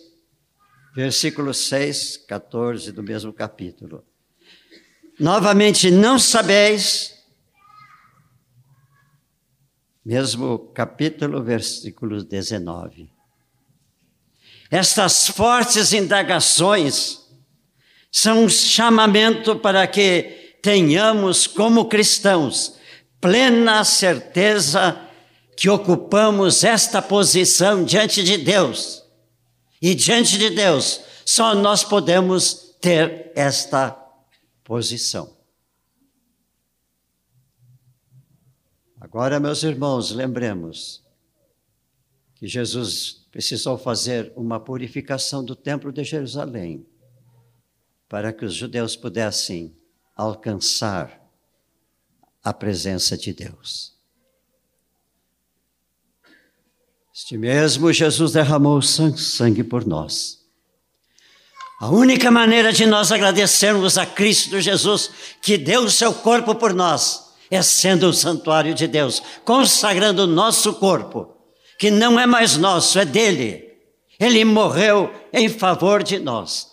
versículo 0.96 1.54
6, 1.54 2.18
14 2.28 2.92
do 2.92 3.04
mesmo 3.04 3.34
capítulo. 3.34 4.04
Novamente, 5.20 5.92
não 5.92 6.18
sabeis 6.18 7.16
mesmo 10.06 10.60
capítulo, 10.72 11.42
versículo 11.42 12.24
19. 12.24 13.10
Estas 14.70 15.28
fortes 15.28 15.94
indagações 15.94 17.22
são 18.12 18.44
um 18.44 18.50
chamamento 18.50 19.56
para 19.56 19.88
que 19.88 20.58
tenhamos, 20.62 21.48
como 21.48 21.86
cristãos, 21.86 22.78
plena 23.20 23.84
certeza 23.84 25.05
que 25.56 25.70
ocupamos 25.70 26.64
esta 26.64 27.02
posição 27.02 27.84
diante 27.84 28.24
de 28.24 28.38
Deus. 28.38 29.04
E 29.82 29.96
diante 29.96 30.38
de 30.38 30.50
Deus, 30.50 31.02
só 31.26 31.56
nós 31.56 31.84
podemos 31.84 32.76
ter 32.82 33.32
esta 33.36 33.92
posição. 34.64 35.36
Agora, 39.00 39.40
meus 39.40 39.64
irmãos, 39.64 40.12
lembremos 40.12 41.04
que 42.36 42.48
Jesus 42.48 43.26
precisou 43.32 43.78
fazer 43.78 44.34
uma 44.36 44.60
purificação 44.60 45.44
do 45.44 45.56
Templo 45.56 45.92
de 45.92 46.04
Jerusalém 46.04 46.86
para 48.10 48.34
que 48.34 48.46
os 48.46 48.54
judeus 48.54 48.96
pudessem 48.96 49.76
alcançar 50.16 51.22
a 52.44 52.54
presença 52.54 53.18
de 53.18 53.34
Deus. 53.34 53.95
Este 57.16 57.38
mesmo 57.38 57.94
Jesus 57.94 58.34
derramou 58.34 58.82
sangue 58.82 59.64
por 59.64 59.86
nós. 59.86 60.38
A 61.80 61.90
única 61.90 62.30
maneira 62.30 62.74
de 62.74 62.86
nós 62.86 63.10
agradecermos 63.10 63.98
a 63.98 64.06
Cristo 64.06 64.60
Jesus, 64.60 65.10
que 65.42 65.58
deu 65.58 65.86
o 65.86 65.90
seu 65.90 66.14
corpo 66.14 66.54
por 66.56 66.74
nós, 66.74 67.34
é 67.50 67.62
sendo 67.62 68.08
o 68.08 68.14
santuário 68.14 68.74
de 68.74 68.86
Deus, 68.86 69.24
consagrando 69.46 70.24
o 70.24 70.28
nosso 70.28 70.74
corpo, 70.74 71.34
que 71.80 71.90
não 71.90 72.20
é 72.20 72.26
mais 72.26 72.58
nosso, 72.58 73.00
é 73.00 73.06
dele. 73.06 73.78
Ele 74.20 74.44
morreu 74.44 75.10
em 75.32 75.48
favor 75.48 76.04
de 76.04 76.20
nós. 76.20 76.68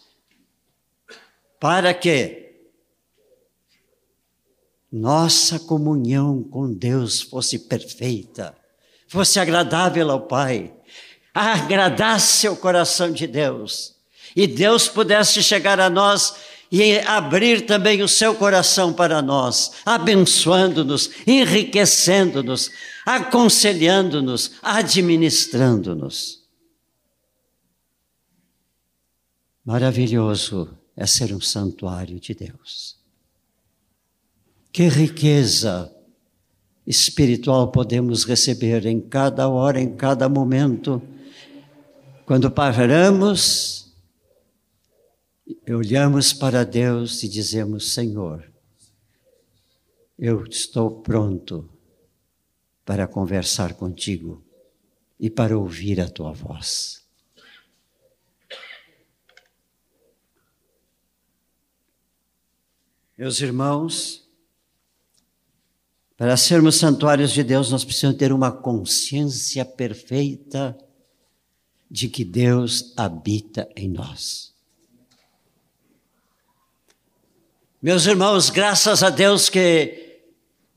Para 1.60 1.94
que 1.94 2.50
nossa 4.90 5.60
comunhão 5.60 6.42
com 6.42 6.72
Deus 6.72 7.22
fosse 7.22 7.60
perfeita, 7.60 8.60
fosse 9.12 9.38
agradável 9.38 10.10
ao 10.10 10.22
Pai, 10.22 10.72
agradasse 11.34 12.48
o 12.48 12.56
coração 12.56 13.12
de 13.12 13.26
Deus, 13.26 13.94
e 14.34 14.46
Deus 14.46 14.88
pudesse 14.88 15.42
chegar 15.42 15.78
a 15.78 15.90
nós 15.90 16.34
e 16.70 16.98
abrir 17.00 17.66
também 17.66 18.02
o 18.02 18.08
seu 18.08 18.34
coração 18.34 18.90
para 18.90 19.20
nós, 19.20 19.72
abençoando-nos, 19.84 21.10
enriquecendo-nos, 21.26 22.70
aconselhando-nos, 23.04 24.52
administrando-nos. 24.62 26.40
Maravilhoso 29.62 30.74
é 30.96 31.06
ser 31.06 31.34
um 31.34 31.40
santuário 31.40 32.18
de 32.18 32.32
Deus. 32.32 32.96
Que 34.72 34.88
riqueza 34.88 35.91
espiritual 36.86 37.70
podemos 37.70 38.24
receber 38.24 38.86
em 38.86 39.00
cada 39.00 39.48
hora, 39.48 39.80
em 39.80 39.94
cada 39.94 40.28
momento, 40.28 41.02
quando 42.26 42.50
paramos 42.50 43.82
olhamos 45.70 46.32
para 46.32 46.64
Deus 46.64 47.22
e 47.22 47.28
dizemos: 47.28 47.92
Senhor, 47.92 48.50
eu 50.18 50.44
estou 50.44 51.02
pronto 51.02 51.68
para 52.84 53.06
conversar 53.06 53.74
contigo 53.74 54.44
e 55.18 55.30
para 55.30 55.56
ouvir 55.56 56.00
a 56.00 56.08
tua 56.08 56.32
voz. 56.32 57.02
Meus 63.16 63.40
irmãos, 63.40 64.21
para 66.22 66.36
sermos 66.36 66.76
santuários 66.76 67.32
de 67.32 67.42
Deus, 67.42 67.72
nós 67.72 67.82
precisamos 67.82 68.16
ter 68.16 68.32
uma 68.32 68.52
consciência 68.52 69.64
perfeita 69.64 70.78
de 71.90 72.08
que 72.08 72.24
Deus 72.24 72.94
habita 72.96 73.68
em 73.74 73.88
nós. 73.88 74.54
Meus 77.82 78.06
irmãos, 78.06 78.50
graças 78.50 79.02
a 79.02 79.10
Deus 79.10 79.48
que 79.48 80.20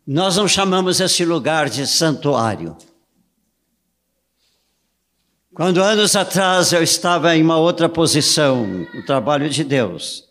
nós 0.08 0.36
não 0.36 0.48
chamamos 0.48 1.00
esse 1.00 1.24
lugar 1.24 1.70
de 1.70 1.86
santuário. 1.86 2.76
Quando 5.54 5.80
anos 5.80 6.16
atrás 6.16 6.74
eu 6.74 6.82
estava 6.82 7.36
em 7.36 7.44
uma 7.44 7.58
outra 7.58 7.88
posição, 7.88 8.66
no 8.66 9.06
trabalho 9.06 9.48
de 9.48 9.64
Deus, 9.64 10.28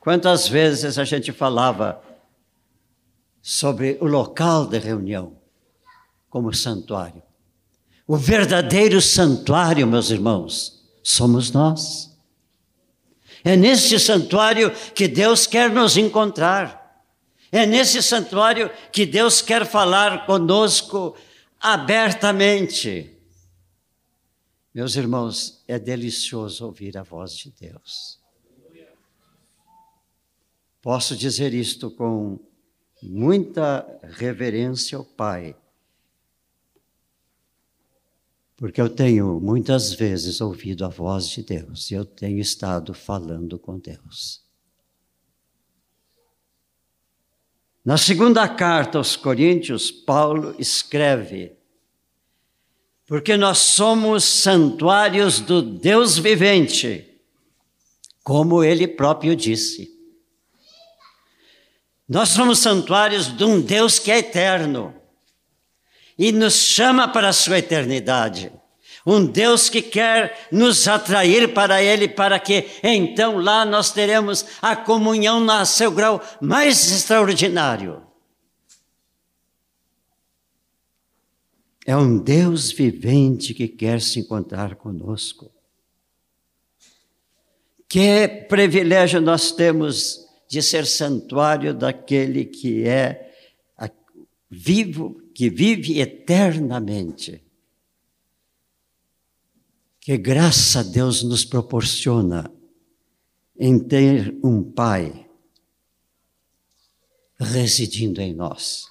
quantas 0.00 0.48
vezes 0.48 0.98
a 0.98 1.04
gente 1.04 1.30
falava 1.30 2.02
sobre 3.46 3.96
o 4.00 4.06
local 4.06 4.66
de 4.66 4.76
reunião 4.76 5.38
como 6.28 6.52
santuário? 6.52 7.22
O 8.04 8.16
verdadeiro 8.16 9.00
santuário, 9.00 9.86
meus 9.86 10.10
irmãos, 10.10 10.84
somos 11.00 11.52
nós. 11.52 12.12
É 13.44 13.56
neste 13.56 14.00
santuário 14.00 14.72
que 14.92 15.06
Deus 15.06 15.46
quer 15.46 15.70
nos 15.70 15.96
encontrar. 15.96 17.06
É 17.52 17.64
nesse 17.64 18.02
santuário 18.02 18.68
que 18.90 19.06
Deus 19.06 19.40
quer 19.40 19.64
falar 19.64 20.26
conosco 20.26 21.14
abertamente. 21.60 23.16
Meus 24.74 24.96
irmãos, 24.96 25.62
é 25.68 25.78
delicioso 25.78 26.66
ouvir 26.66 26.98
a 26.98 27.04
voz 27.04 27.36
de 27.36 27.52
Deus. 27.52 28.18
Posso 30.82 31.16
dizer 31.16 31.54
isto 31.54 31.92
com 31.92 32.40
muita 33.08 33.86
reverência 34.02 34.98
ao 34.98 35.04
Pai, 35.04 35.56
porque 38.56 38.80
eu 38.80 38.88
tenho 38.88 39.38
muitas 39.40 39.92
vezes 39.92 40.40
ouvido 40.40 40.84
a 40.84 40.88
voz 40.88 41.28
de 41.28 41.42
Deus 41.42 41.90
e 41.90 41.94
eu 41.94 42.04
tenho 42.04 42.40
estado 42.40 42.94
falando 42.94 43.58
com 43.58 43.78
Deus. 43.78 44.44
Na 47.84 47.96
segunda 47.96 48.48
carta 48.48 48.98
aos 48.98 49.14
Coríntios, 49.14 49.90
Paulo 49.90 50.56
escreve 50.58 51.56
porque 53.06 53.36
nós 53.36 53.58
somos 53.58 54.24
santuários 54.24 55.38
do 55.38 55.62
Deus 55.62 56.18
vivente, 56.18 57.20
como 58.24 58.64
ele 58.64 58.88
próprio 58.88 59.36
disse. 59.36 59.95
Nós 62.08 62.28
somos 62.28 62.60
santuários 62.60 63.36
de 63.36 63.44
um 63.44 63.60
Deus 63.60 63.98
que 63.98 64.10
é 64.10 64.18
eterno 64.18 64.94
e 66.18 66.32
nos 66.32 66.54
chama 66.54 67.08
para 67.08 67.28
a 67.28 67.32
sua 67.32 67.58
eternidade. 67.58 68.52
Um 69.04 69.24
Deus 69.24 69.68
que 69.68 69.82
quer 69.82 70.48
nos 70.50 70.88
atrair 70.88 71.54
para 71.54 71.82
Ele, 71.82 72.08
para 72.08 72.40
que 72.40 72.66
então 72.82 73.38
lá 73.38 73.64
nós 73.64 73.92
teremos 73.92 74.44
a 74.60 74.74
comunhão 74.74 75.38
no 75.38 75.64
seu 75.64 75.90
grau 75.92 76.20
mais 76.40 76.90
extraordinário. 76.90 78.02
É 81.86 81.96
um 81.96 82.18
Deus 82.18 82.72
vivente 82.72 83.54
que 83.54 83.68
quer 83.68 84.00
se 84.00 84.18
encontrar 84.18 84.74
conosco. 84.74 85.48
Que 87.88 88.26
privilégio 88.26 89.20
nós 89.20 89.52
temos 89.52 90.25
de 90.48 90.62
ser 90.62 90.86
santuário 90.86 91.74
daquele 91.74 92.44
que 92.44 92.86
é 92.86 93.26
vivo, 94.50 95.20
que 95.34 95.50
vive 95.50 96.00
eternamente. 96.00 97.42
Que 100.00 100.16
graça 100.16 100.84
Deus 100.84 101.22
nos 101.22 101.44
proporciona 101.44 102.50
em 103.58 103.78
ter 103.78 104.38
um 104.42 104.62
Pai 104.62 105.26
residindo 107.38 108.20
em 108.20 108.32
nós. 108.32 108.86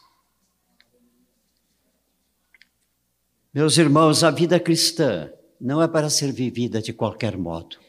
Meus 3.53 3.77
irmãos, 3.77 4.23
a 4.23 4.29
vida 4.29 4.59
cristã 4.59 5.31
não 5.59 5.81
é 5.81 5.87
para 5.87 6.09
ser 6.09 6.31
vivida 6.31 6.81
de 6.81 6.91
qualquer 6.91 7.37
modo. 7.37 7.84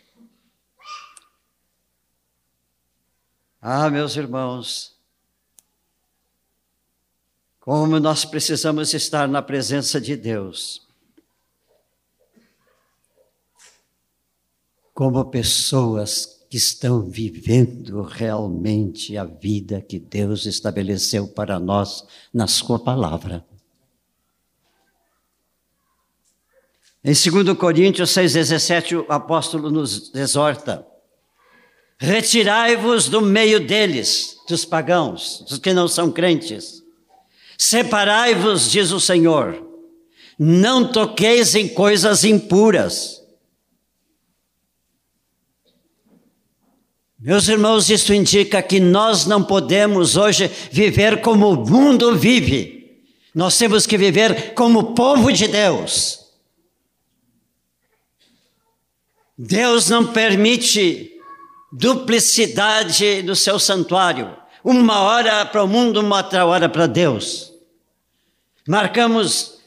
Ah, 3.60 3.90
meus 3.90 4.16
irmãos, 4.16 4.96
como 7.66 7.98
nós 7.98 8.24
precisamos 8.24 8.94
estar 8.94 9.26
na 9.26 9.42
presença 9.42 10.00
de 10.00 10.16
Deus. 10.16 10.86
Como 14.94 15.24
pessoas 15.24 16.46
que 16.48 16.56
estão 16.56 17.02
vivendo 17.02 18.02
realmente 18.02 19.16
a 19.16 19.24
vida 19.24 19.82
que 19.82 19.98
Deus 19.98 20.46
estabeleceu 20.46 21.26
para 21.26 21.58
nós 21.58 22.06
na 22.32 22.46
Sua 22.46 22.78
palavra. 22.78 23.44
Em 27.02 27.12
2 27.12 27.56
Coríntios 27.58 28.10
6,17, 28.10 29.06
o 29.06 29.12
apóstolo 29.12 29.70
nos 29.70 30.14
exorta: 30.14 30.86
retirai-vos 31.98 33.08
do 33.08 33.20
meio 33.20 33.60
deles, 33.60 34.36
dos 34.48 34.64
pagãos, 34.64 35.44
dos 35.48 35.58
que 35.58 35.72
não 35.72 35.88
são 35.88 36.10
crentes. 36.10 36.82
Separai-vos, 37.56 38.70
diz 38.70 38.92
o 38.92 39.00
Senhor, 39.00 39.66
não 40.38 40.90
toqueis 40.92 41.54
em 41.54 41.68
coisas 41.68 42.24
impuras. 42.24 43.22
Meus 47.18 47.48
irmãos, 47.48 47.88
isso 47.88 48.12
indica 48.12 48.62
que 48.62 48.78
nós 48.78 49.24
não 49.24 49.42
podemos 49.42 50.16
hoje 50.16 50.50
viver 50.70 51.22
como 51.22 51.50
o 51.50 51.66
mundo 51.66 52.14
vive. 52.14 53.02
Nós 53.34 53.56
temos 53.56 53.86
que 53.86 53.98
viver 53.98 54.54
como 54.54 54.94
povo 54.94 55.32
de 55.32 55.48
Deus. 55.48 56.20
Deus 59.36 59.88
não 59.88 60.12
permite 60.12 61.15
duplicidade 61.76 63.22
no 63.22 63.36
seu 63.36 63.58
santuário. 63.58 64.34
Uma 64.64 65.00
hora 65.02 65.44
para 65.44 65.62
o 65.62 65.68
mundo, 65.68 66.00
uma 66.00 66.16
outra 66.16 66.46
hora 66.46 66.68
para 66.68 66.86
Deus. 66.86 67.52
Marcamos 68.66 69.60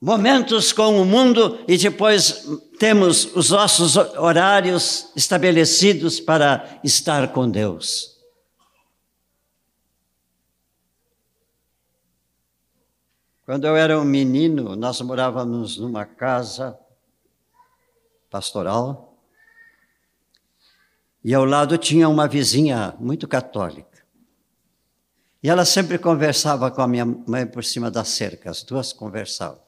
momentos 0.00 0.72
com 0.72 1.02
o 1.02 1.04
mundo 1.04 1.58
e 1.66 1.76
depois 1.76 2.46
temos 2.78 3.36
os 3.36 3.50
nossos 3.50 3.96
horários 3.96 5.10
estabelecidos 5.16 6.20
para 6.20 6.80
estar 6.82 7.32
com 7.32 7.50
Deus. 7.50 8.16
Quando 13.44 13.66
eu 13.66 13.76
era 13.76 13.98
um 13.98 14.04
menino, 14.04 14.76
nós 14.76 15.00
morávamos 15.00 15.76
numa 15.76 16.06
casa 16.06 16.78
pastoral. 18.30 19.09
E 21.22 21.34
ao 21.34 21.44
lado 21.44 21.76
tinha 21.76 22.08
uma 22.08 22.26
vizinha 22.26 22.94
muito 22.98 23.28
católica. 23.28 23.90
E 25.42 25.48
ela 25.48 25.64
sempre 25.64 25.98
conversava 25.98 26.70
com 26.70 26.82
a 26.82 26.88
minha 26.88 27.04
mãe 27.04 27.46
por 27.46 27.64
cima 27.64 27.90
da 27.90 28.04
cerca, 28.04 28.50
as 28.50 28.62
duas 28.62 28.92
conversavam. 28.92 29.62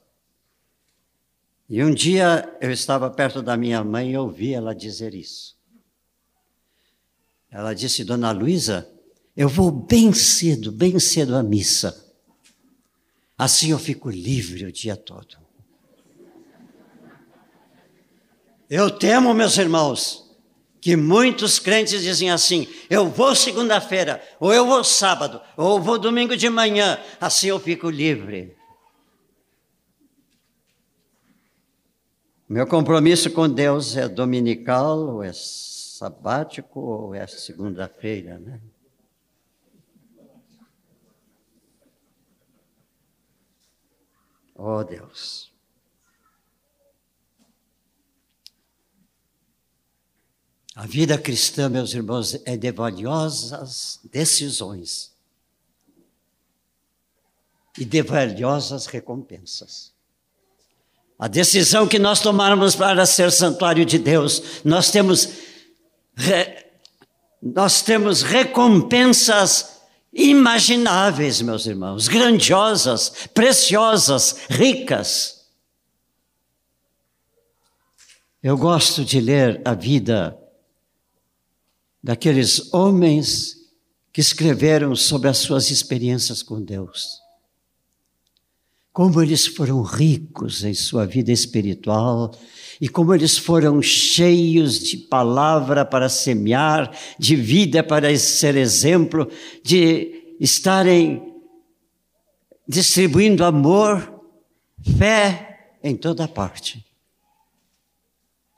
E 1.68 1.82
um 1.82 1.94
dia 1.94 2.54
eu 2.60 2.70
estava 2.70 3.08
perto 3.10 3.40
da 3.40 3.56
minha 3.56 3.82
mãe 3.82 4.12
e 4.12 4.16
ouvi 4.16 4.52
ela 4.52 4.74
dizer 4.74 5.14
isso. 5.14 5.56
Ela 7.50 7.74
disse, 7.74 8.04
Dona 8.04 8.30
Luísa, 8.30 8.90
eu 9.36 9.48
vou 9.48 9.70
bem 9.70 10.12
cedo, 10.12 10.70
bem 10.70 10.98
cedo 10.98 11.34
à 11.34 11.42
missa. 11.42 12.12
Assim 13.36 13.70
eu 13.70 13.78
fico 13.78 14.10
livre 14.10 14.66
o 14.66 14.72
dia 14.72 14.96
todo. 14.96 15.38
Eu 18.68 18.90
temo, 18.90 19.34
meus 19.34 19.56
irmãos, 19.58 20.21
que 20.82 20.96
muitos 20.96 21.60
crentes 21.60 22.02
dizem 22.02 22.30
assim: 22.32 22.66
eu 22.90 23.08
vou 23.08 23.36
segunda-feira, 23.36 24.20
ou 24.40 24.52
eu 24.52 24.66
vou 24.66 24.82
sábado, 24.82 25.40
ou 25.56 25.76
eu 25.76 25.82
vou 25.82 25.96
domingo 25.96 26.36
de 26.36 26.50
manhã, 26.50 26.98
assim 27.20 27.46
eu 27.46 27.60
fico 27.60 27.88
livre. 27.88 28.56
Meu 32.48 32.66
compromisso 32.66 33.30
com 33.30 33.48
Deus 33.48 33.96
é 33.96 34.08
dominical, 34.08 34.98
ou 34.98 35.22
é 35.22 35.32
sabático, 35.32 36.80
ou 36.80 37.14
é 37.14 37.26
segunda-feira, 37.28 38.38
né? 38.38 38.60
Oh 44.56 44.82
Deus. 44.82 45.51
A 50.74 50.86
vida 50.86 51.18
cristã, 51.18 51.68
meus 51.68 51.92
irmãos, 51.92 52.40
é 52.46 52.56
de 52.56 52.72
valiosas 52.72 54.00
decisões 54.10 55.12
e 57.78 57.84
de 57.84 58.02
valiosas 58.02 58.86
recompensas. 58.86 59.92
A 61.18 61.28
decisão 61.28 61.86
que 61.86 61.98
nós 61.98 62.20
tomarmos 62.20 62.74
para 62.74 63.04
ser 63.04 63.30
santuário 63.30 63.84
de 63.84 63.98
Deus, 63.98 64.62
nós 64.64 64.90
temos, 64.90 65.28
re, 66.14 66.64
nós 67.40 67.82
temos 67.82 68.22
recompensas 68.22 69.82
imagináveis, 70.12 71.42
meus 71.42 71.66
irmãos, 71.66 72.08
grandiosas, 72.08 73.28
preciosas, 73.34 74.36
ricas. 74.48 75.46
Eu 78.42 78.56
gosto 78.56 79.04
de 79.04 79.20
ler 79.20 79.60
a 79.64 79.74
vida 79.74 80.41
daqueles 82.02 82.72
homens 82.74 83.62
que 84.12 84.20
escreveram 84.20 84.94
sobre 84.94 85.28
as 85.28 85.38
suas 85.38 85.70
experiências 85.70 86.42
com 86.42 86.60
Deus. 86.60 87.20
Como 88.92 89.22
eles 89.22 89.46
foram 89.46 89.80
ricos 89.80 90.64
em 90.64 90.74
sua 90.74 91.06
vida 91.06 91.32
espiritual 91.32 92.34
e 92.78 92.88
como 92.88 93.14
eles 93.14 93.38
foram 93.38 93.80
cheios 93.80 94.78
de 94.80 94.98
palavra 94.98 95.84
para 95.84 96.10
semear, 96.10 96.94
de 97.18 97.34
vida 97.34 97.82
para 97.82 98.14
ser 98.18 98.56
exemplo, 98.56 99.30
de 99.62 100.36
estarem 100.38 101.32
distribuindo 102.68 103.44
amor, 103.44 104.20
fé 104.98 105.76
em 105.82 105.96
toda 105.96 106.28
parte. 106.28 106.84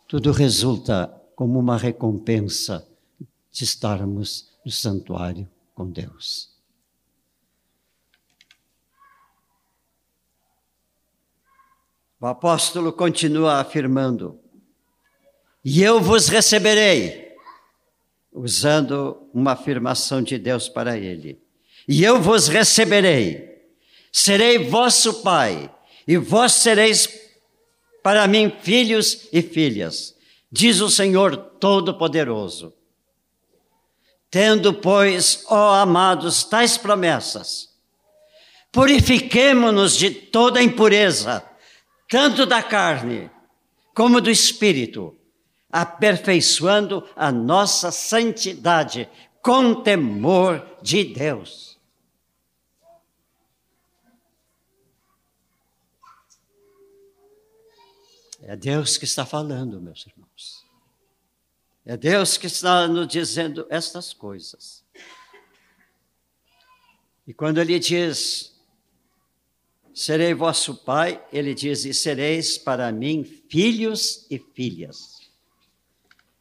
Tudo 0.08 0.32
resulta 0.32 1.14
como 1.36 1.58
uma 1.60 1.76
recompensa 1.76 2.84
de 3.54 3.62
estarmos 3.62 4.52
no 4.66 4.72
santuário 4.72 5.48
com 5.76 5.88
Deus. 5.88 6.52
O 12.20 12.26
apóstolo 12.26 12.92
continua 12.92 13.60
afirmando: 13.60 14.40
E 15.64 15.82
eu 15.82 16.00
vos 16.00 16.26
receberei, 16.26 17.32
usando 18.32 19.28
uma 19.32 19.52
afirmação 19.52 20.20
de 20.20 20.36
Deus 20.36 20.68
para 20.68 20.98
ele. 20.98 21.40
E 21.86 22.02
eu 22.02 22.20
vos 22.20 22.48
receberei, 22.48 23.68
serei 24.10 24.68
vosso 24.68 25.22
pai, 25.22 25.72
e 26.08 26.16
vós 26.16 26.54
sereis 26.54 27.08
para 28.02 28.26
mim 28.26 28.50
filhos 28.62 29.28
e 29.32 29.40
filhas, 29.40 30.16
diz 30.50 30.80
o 30.80 30.90
Senhor 30.90 31.36
Todo-Poderoso. 31.36 32.74
Tendo, 34.34 34.74
pois, 34.74 35.44
ó 35.48 35.74
amados, 35.74 36.42
tais 36.42 36.76
promessas, 36.76 37.72
purifiquemo-nos 38.72 39.96
de 39.96 40.10
toda 40.10 40.60
impureza, 40.60 41.48
tanto 42.08 42.44
da 42.44 42.60
carne 42.60 43.30
como 43.94 44.20
do 44.20 44.28
espírito, 44.28 45.16
aperfeiçoando 45.70 47.08
a 47.14 47.30
nossa 47.30 47.92
santidade 47.92 49.08
com 49.40 49.72
temor 49.84 50.66
de 50.82 51.04
Deus. 51.04 51.78
É 58.42 58.56
Deus 58.56 58.96
que 58.96 59.04
está 59.04 59.24
falando, 59.24 59.80
meus 59.80 60.04
irmãos. 60.04 60.13
É 61.86 61.98
Deus 61.98 62.38
que 62.38 62.46
está 62.46 62.88
nos 62.88 63.06
dizendo 63.06 63.66
estas 63.68 64.14
coisas. 64.14 64.82
E 67.26 67.34
quando 67.34 67.58
Ele 67.58 67.78
diz, 67.78 68.58
serei 69.94 70.32
vosso 70.32 70.76
pai, 70.76 71.22
Ele 71.30 71.54
diz, 71.54 71.84
e 71.84 71.92
sereis 71.92 72.56
para 72.56 72.90
mim 72.90 73.22
filhos 73.22 74.26
e 74.30 74.38
filhas. 74.38 75.20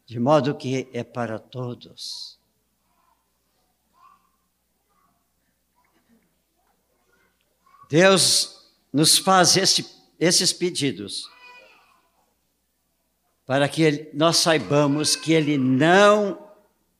De 0.06 0.18
modo 0.18 0.56
que 0.56 0.90
é 0.94 1.04
para 1.04 1.38
todos. 1.38 2.40
Deus 7.90 8.72
nos 8.94 9.18
faz 9.18 9.58
esse, 9.58 9.86
esses 10.18 10.54
pedidos 10.54 11.33
para 13.46 13.68
que 13.68 14.10
nós 14.14 14.38
saibamos 14.38 15.16
que 15.16 15.34
Ele 15.34 15.58
não 15.58 16.38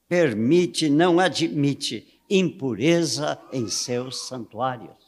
permite, 0.08 0.90
não 0.90 1.20
admite 1.20 2.20
impureza 2.30 3.40
em 3.52 3.68
seus 3.68 4.28
santuários. 4.28 5.04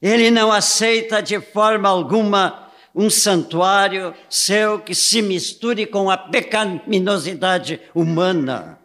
Ele 0.00 0.30
não 0.30 0.52
aceita 0.52 1.20
de 1.22 1.40
forma 1.40 1.88
alguma 1.88 2.68
um 2.94 3.10
santuário 3.10 4.14
seu 4.28 4.80
que 4.80 4.94
se 4.94 5.22
misture 5.22 5.86
com 5.86 6.10
a 6.10 6.16
pecaminosidade 6.16 7.80
humana. 7.94 8.78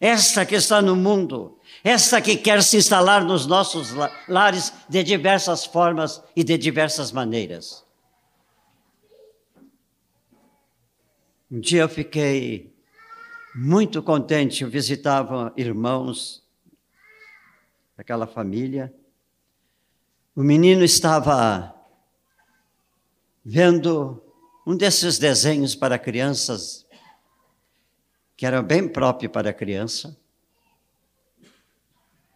Esta 0.00 0.44
que 0.44 0.56
está 0.56 0.82
no 0.82 0.96
mundo, 0.96 1.58
esta 1.84 2.20
que 2.20 2.36
quer 2.36 2.62
se 2.62 2.76
instalar 2.76 3.24
nos 3.24 3.46
nossos 3.46 3.90
lares 4.28 4.72
de 4.88 5.04
diversas 5.04 5.64
formas 5.64 6.20
e 6.34 6.42
de 6.42 6.58
diversas 6.58 7.12
maneiras. 7.12 7.84
Um 11.52 11.60
dia 11.60 11.82
eu 11.82 11.88
fiquei 11.90 12.74
muito 13.54 14.02
contente, 14.02 14.64
eu 14.64 14.70
visitava 14.70 15.52
irmãos 15.54 16.42
daquela 17.94 18.26
família. 18.26 18.90
O 20.34 20.42
menino 20.42 20.82
estava 20.82 21.78
vendo 23.44 24.24
um 24.66 24.74
desses 24.74 25.18
desenhos 25.18 25.74
para 25.74 25.98
crianças, 25.98 26.86
que 28.34 28.46
era 28.46 28.62
bem 28.62 28.88
próprio 28.88 29.28
para 29.28 29.52
criança, 29.52 30.16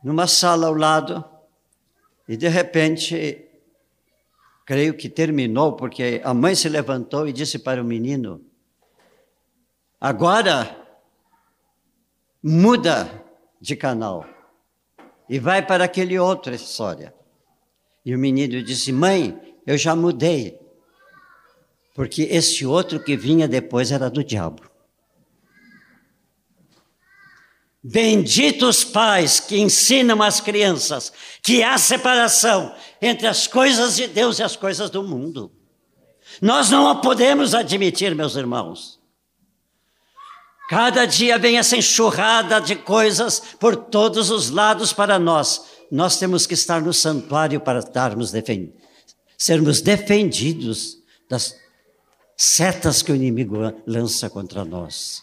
numa 0.04 0.26
sala 0.26 0.66
ao 0.66 0.74
lado, 0.74 1.24
e 2.28 2.36
de 2.36 2.48
repente, 2.48 3.48
creio 4.66 4.92
que 4.92 5.08
terminou, 5.08 5.72
porque 5.72 6.20
a 6.22 6.34
mãe 6.34 6.54
se 6.54 6.68
levantou 6.68 7.26
e 7.26 7.32
disse 7.32 7.58
para 7.58 7.80
o 7.80 7.84
menino: 7.86 8.44
Agora, 10.00 10.76
muda 12.42 13.24
de 13.60 13.74
canal 13.74 14.26
e 15.28 15.38
vai 15.38 15.64
para 15.64 15.84
aquele 15.84 16.18
outra 16.18 16.54
história. 16.54 17.14
E 18.04 18.14
o 18.14 18.18
menino 18.18 18.62
disse: 18.62 18.92
Mãe, 18.92 19.56
eu 19.66 19.76
já 19.76 19.96
mudei, 19.96 20.58
porque 21.94 22.22
esse 22.22 22.64
outro 22.64 23.02
que 23.02 23.16
vinha 23.16 23.48
depois 23.48 23.90
era 23.90 24.08
do 24.08 24.22
diabo. 24.22 24.62
Benditos 27.82 28.82
pais 28.82 29.38
que 29.38 29.58
ensinam 29.58 30.20
as 30.20 30.40
crianças 30.40 31.12
que 31.40 31.62
há 31.62 31.78
separação 31.78 32.74
entre 33.00 33.28
as 33.28 33.46
coisas 33.46 33.94
de 33.94 34.08
Deus 34.08 34.40
e 34.40 34.42
as 34.42 34.56
coisas 34.56 34.90
do 34.90 35.04
mundo. 35.04 35.52
Nós 36.42 36.68
não 36.68 37.00
podemos 37.00 37.54
admitir, 37.54 38.14
meus 38.14 38.34
irmãos. 38.34 38.95
Cada 40.68 41.06
dia 41.06 41.38
vem 41.38 41.58
essa 41.58 41.76
enxurrada 41.76 42.60
de 42.60 42.74
coisas 42.74 43.40
por 43.60 43.76
todos 43.76 44.30
os 44.30 44.50
lados 44.50 44.92
para 44.92 45.18
nós. 45.18 45.64
Nós 45.90 46.18
temos 46.18 46.46
que 46.46 46.54
estar 46.54 46.82
no 46.82 46.92
santuário 46.92 47.60
para 47.60 47.80
darmos 47.80 48.32
defend 48.32 48.74
sermos 49.38 49.82
defendidos 49.82 50.96
das 51.28 51.60
setas 52.36 53.02
que 53.02 53.12
o 53.12 53.14
inimigo 53.14 53.58
lança 53.86 54.30
contra 54.30 54.64
nós. 54.64 55.22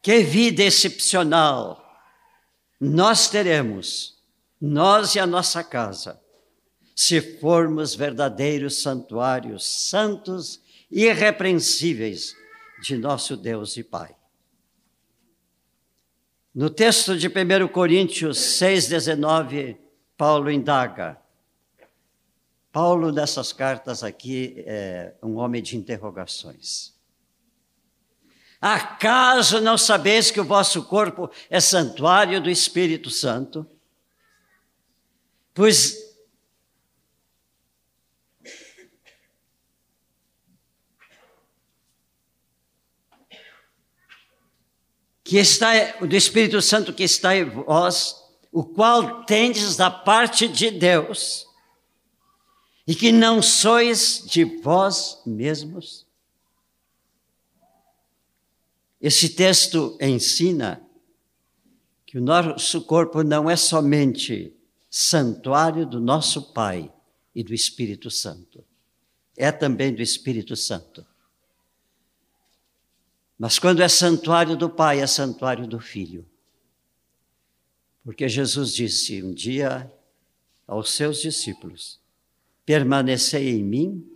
Que 0.00 0.22
vida 0.22 0.62
excepcional 0.62 1.82
nós 2.80 3.28
teremos, 3.28 4.22
nós 4.60 5.14
e 5.14 5.18
a 5.18 5.26
nossa 5.26 5.64
casa 5.64 6.23
se 6.94 7.20
formos 7.20 7.94
verdadeiros 7.94 8.80
santuários 8.80 9.66
santos 9.66 10.60
e 10.90 11.06
irrepreensíveis 11.06 12.36
de 12.82 12.96
nosso 12.96 13.36
Deus 13.36 13.76
e 13.76 13.82
Pai. 13.82 14.14
No 16.54 16.70
texto 16.70 17.18
de 17.18 17.26
1 17.26 17.68
Coríntios 17.68 18.38
6,19, 18.38 19.76
Paulo 20.16 20.50
indaga. 20.50 21.20
Paulo, 22.70 23.10
nessas 23.10 23.52
cartas 23.52 24.04
aqui, 24.04 24.62
é 24.66 25.14
um 25.22 25.36
homem 25.36 25.62
de 25.62 25.76
interrogações. 25.76 26.94
Acaso 28.60 29.60
não 29.60 29.76
sabeis 29.76 30.30
que 30.30 30.40
o 30.40 30.44
vosso 30.44 30.84
corpo 30.84 31.28
é 31.50 31.58
santuário 31.60 32.40
do 32.40 32.48
Espírito 32.48 33.10
Santo? 33.10 33.66
Pois 35.52 36.03
que 45.24 45.38
está 45.38 45.72
do 46.00 46.14
Espírito 46.14 46.60
Santo 46.60 46.92
que 46.92 47.02
está 47.02 47.34
em 47.34 47.44
vós, 47.44 48.22
o 48.52 48.62
qual 48.62 49.24
tendes 49.24 49.74
da 49.74 49.90
parte 49.90 50.46
de 50.46 50.70
Deus, 50.70 51.46
e 52.86 52.94
que 52.94 53.10
não 53.10 53.40
sois 53.40 54.22
de 54.26 54.44
vós 54.44 55.22
mesmos? 55.24 56.06
Esse 59.00 59.30
texto 59.30 59.96
ensina 60.00 60.82
que 62.06 62.18
o 62.18 62.20
nosso 62.20 62.82
corpo 62.82 63.22
não 63.22 63.48
é 63.48 63.56
somente 63.56 64.54
santuário 64.90 65.86
do 65.86 65.98
nosso 65.98 66.52
Pai 66.52 66.92
e 67.34 67.42
do 67.42 67.54
Espírito 67.54 68.10
Santo, 68.10 68.62
é 69.36 69.50
também 69.50 69.92
do 69.92 70.02
Espírito 70.02 70.54
Santo. 70.54 71.04
Mas 73.38 73.58
quando 73.58 73.82
é 73.82 73.88
santuário 73.88 74.56
do 74.56 74.70
Pai, 74.70 75.00
é 75.00 75.06
santuário 75.06 75.66
do 75.66 75.80
Filho. 75.80 76.24
Porque 78.04 78.28
Jesus 78.28 78.72
disse 78.72 79.22
um 79.22 79.32
dia 79.32 79.90
aos 80.66 80.90
seus 80.90 81.20
discípulos: 81.20 82.00
Permanecei 82.64 83.50
em 83.50 83.64
mim 83.64 84.06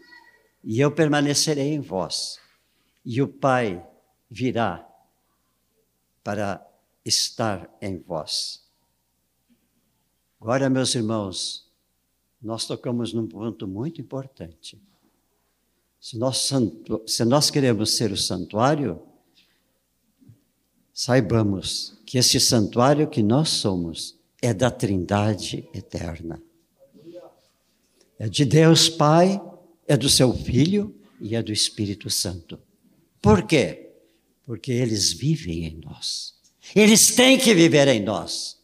e 0.63 0.81
eu 0.81 0.93
permanecerei 0.93 1.73
em 1.73 1.81
vós. 1.81 2.39
E 3.05 3.23
o 3.23 3.29
Pai 3.29 3.85
virá 4.31 4.87
para 6.23 6.65
estar 7.05 7.69
em 7.81 7.99
vós. 7.99 8.63
Agora, 10.41 10.69
meus 10.69 10.95
irmãos, 10.95 11.67
nós 12.41 12.67
tocamos 12.67 13.13
num 13.13 13.27
ponto 13.27 13.67
muito 13.67 14.01
importante. 14.01 14.81
Se 16.01 16.17
nós, 16.17 16.51
se 17.07 17.25
nós 17.25 17.51
queremos 17.51 17.97
ser 17.97 18.13
o 18.13 18.17
santuário, 18.17 19.08
saibamos 20.99 21.97
que 22.05 22.19
esse 22.19 22.41
santuário 22.41 23.07
que 23.07 23.23
nós 23.23 23.51
somos 23.51 24.17
é 24.43 24.53
da 24.53 24.69
Trindade 24.69 25.65
eterna. 25.73 26.43
É 28.19 28.29
de 28.29 28.45
Deus 28.45 28.89
Pai, 28.89 29.41
é 29.87 29.97
do 29.97 30.09
seu 30.09 30.35
Filho 30.35 30.93
e 31.21 31.37
é 31.37 31.43
do 31.43 31.53
Espírito 31.53 32.11
Santo. 32.11 32.59
Por 33.23 33.45
quê? 33.45 33.91
Porque 34.45 34.73
eles 34.73 35.13
vivem 35.13 35.67
em 35.67 35.81
nós. 35.85 36.35
Eles 36.75 37.15
têm 37.15 37.39
que 37.39 37.55
viver 37.55 37.87
em 37.87 38.03
nós. 38.03 38.59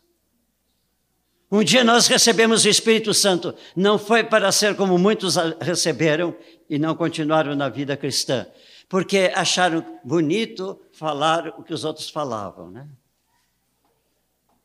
Um 1.52 1.62
dia 1.62 1.84
nós 1.84 2.08
recebemos 2.08 2.64
o 2.64 2.68
Espírito 2.68 3.14
Santo, 3.14 3.54
não 3.76 3.96
foi 3.96 4.24
para 4.24 4.50
ser 4.50 4.74
como 4.74 4.98
muitos 4.98 5.36
receberam 5.60 6.36
e 6.68 6.80
não 6.80 6.96
continuaram 6.96 7.54
na 7.54 7.68
vida 7.68 7.96
cristã, 7.96 8.44
porque 8.88 9.32
acharam 9.34 9.84
bonito 10.04 10.80
falar 10.92 11.48
o 11.58 11.62
que 11.62 11.74
os 11.74 11.84
outros 11.84 12.10
falavam, 12.10 12.70
né? 12.70 12.88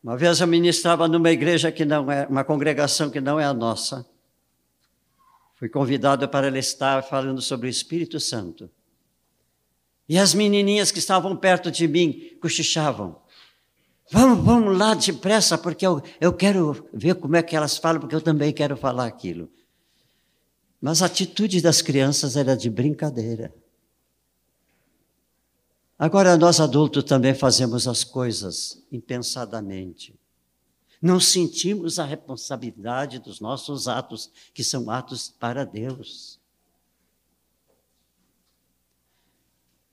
Uma 0.02 0.16
vez 0.16 0.40
eu 0.40 0.46
ministrava 0.46 1.06
numa 1.06 1.30
igreja 1.30 1.70
que 1.70 1.84
não 1.84 2.10
é, 2.10 2.26
uma 2.26 2.42
congregação 2.42 3.10
que 3.10 3.20
não 3.20 3.38
é 3.38 3.44
a 3.44 3.52
nossa. 3.52 4.06
Fui 5.56 5.68
convidado 5.68 6.26
para 6.26 6.58
estar 6.58 7.02
falando 7.02 7.42
sobre 7.42 7.66
o 7.66 7.70
Espírito 7.70 8.18
Santo. 8.18 8.70
E 10.08 10.18
as 10.18 10.32
menininhas 10.32 10.90
que 10.90 10.98
estavam 10.98 11.36
perto 11.36 11.70
de 11.70 11.86
mim 11.86 12.36
cochichavam. 12.40 13.20
Vamos, 14.10 14.44
vamos 14.44 14.76
lá 14.76 14.94
depressa, 14.94 15.56
porque 15.58 15.86
eu, 15.86 16.02
eu 16.20 16.32
quero 16.32 16.88
ver 16.92 17.14
como 17.14 17.36
é 17.36 17.42
que 17.42 17.54
elas 17.54 17.76
falam, 17.76 18.00
porque 18.00 18.14
eu 18.14 18.20
também 18.20 18.52
quero 18.52 18.76
falar 18.76 19.06
aquilo. 19.06 19.50
Mas 20.80 21.02
a 21.02 21.06
atitude 21.06 21.60
das 21.60 21.82
crianças 21.82 22.36
era 22.36 22.56
de 22.56 22.70
brincadeira. 22.70 23.54
Agora, 26.00 26.34
nós 26.34 26.58
adultos 26.60 27.04
também 27.04 27.34
fazemos 27.34 27.86
as 27.86 28.04
coisas 28.04 28.82
impensadamente. 28.90 30.18
Não 31.02 31.20
sentimos 31.20 31.98
a 31.98 32.06
responsabilidade 32.06 33.18
dos 33.18 33.38
nossos 33.38 33.86
atos, 33.86 34.30
que 34.54 34.64
são 34.64 34.90
atos 34.90 35.30
para 35.38 35.62
Deus. 35.62 36.40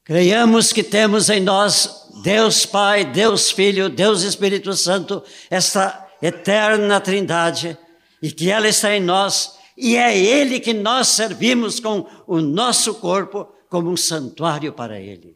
Creiamos 0.05 0.71
que 0.71 0.81
temos 0.81 1.29
em 1.29 1.41
nós 1.41 2.09
Deus 2.23 2.65
Pai, 2.65 3.03
Deus 3.03 3.51
Filho, 3.51 3.89
Deus 3.89 4.21
Espírito 4.21 4.73
Santo, 4.75 5.21
essa 5.49 6.07
eterna 6.21 7.01
Trindade, 7.01 7.77
e 8.21 8.31
que 8.31 8.49
ela 8.49 8.69
está 8.69 8.95
em 8.95 9.01
nós, 9.01 9.57
e 9.75 9.97
é 9.97 10.17
Ele 10.17 10.61
que 10.61 10.73
nós 10.73 11.09
servimos 11.09 11.81
com 11.81 12.07
o 12.25 12.39
nosso 12.39 12.95
corpo 12.95 13.45
como 13.69 13.91
um 13.91 13.97
santuário 13.97 14.71
para 14.71 15.01
Ele. 15.01 15.35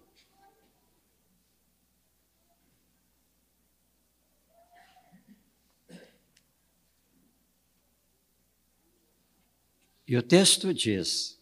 E 10.12 10.18
o 10.18 10.22
texto 10.22 10.74
diz: 10.74 11.40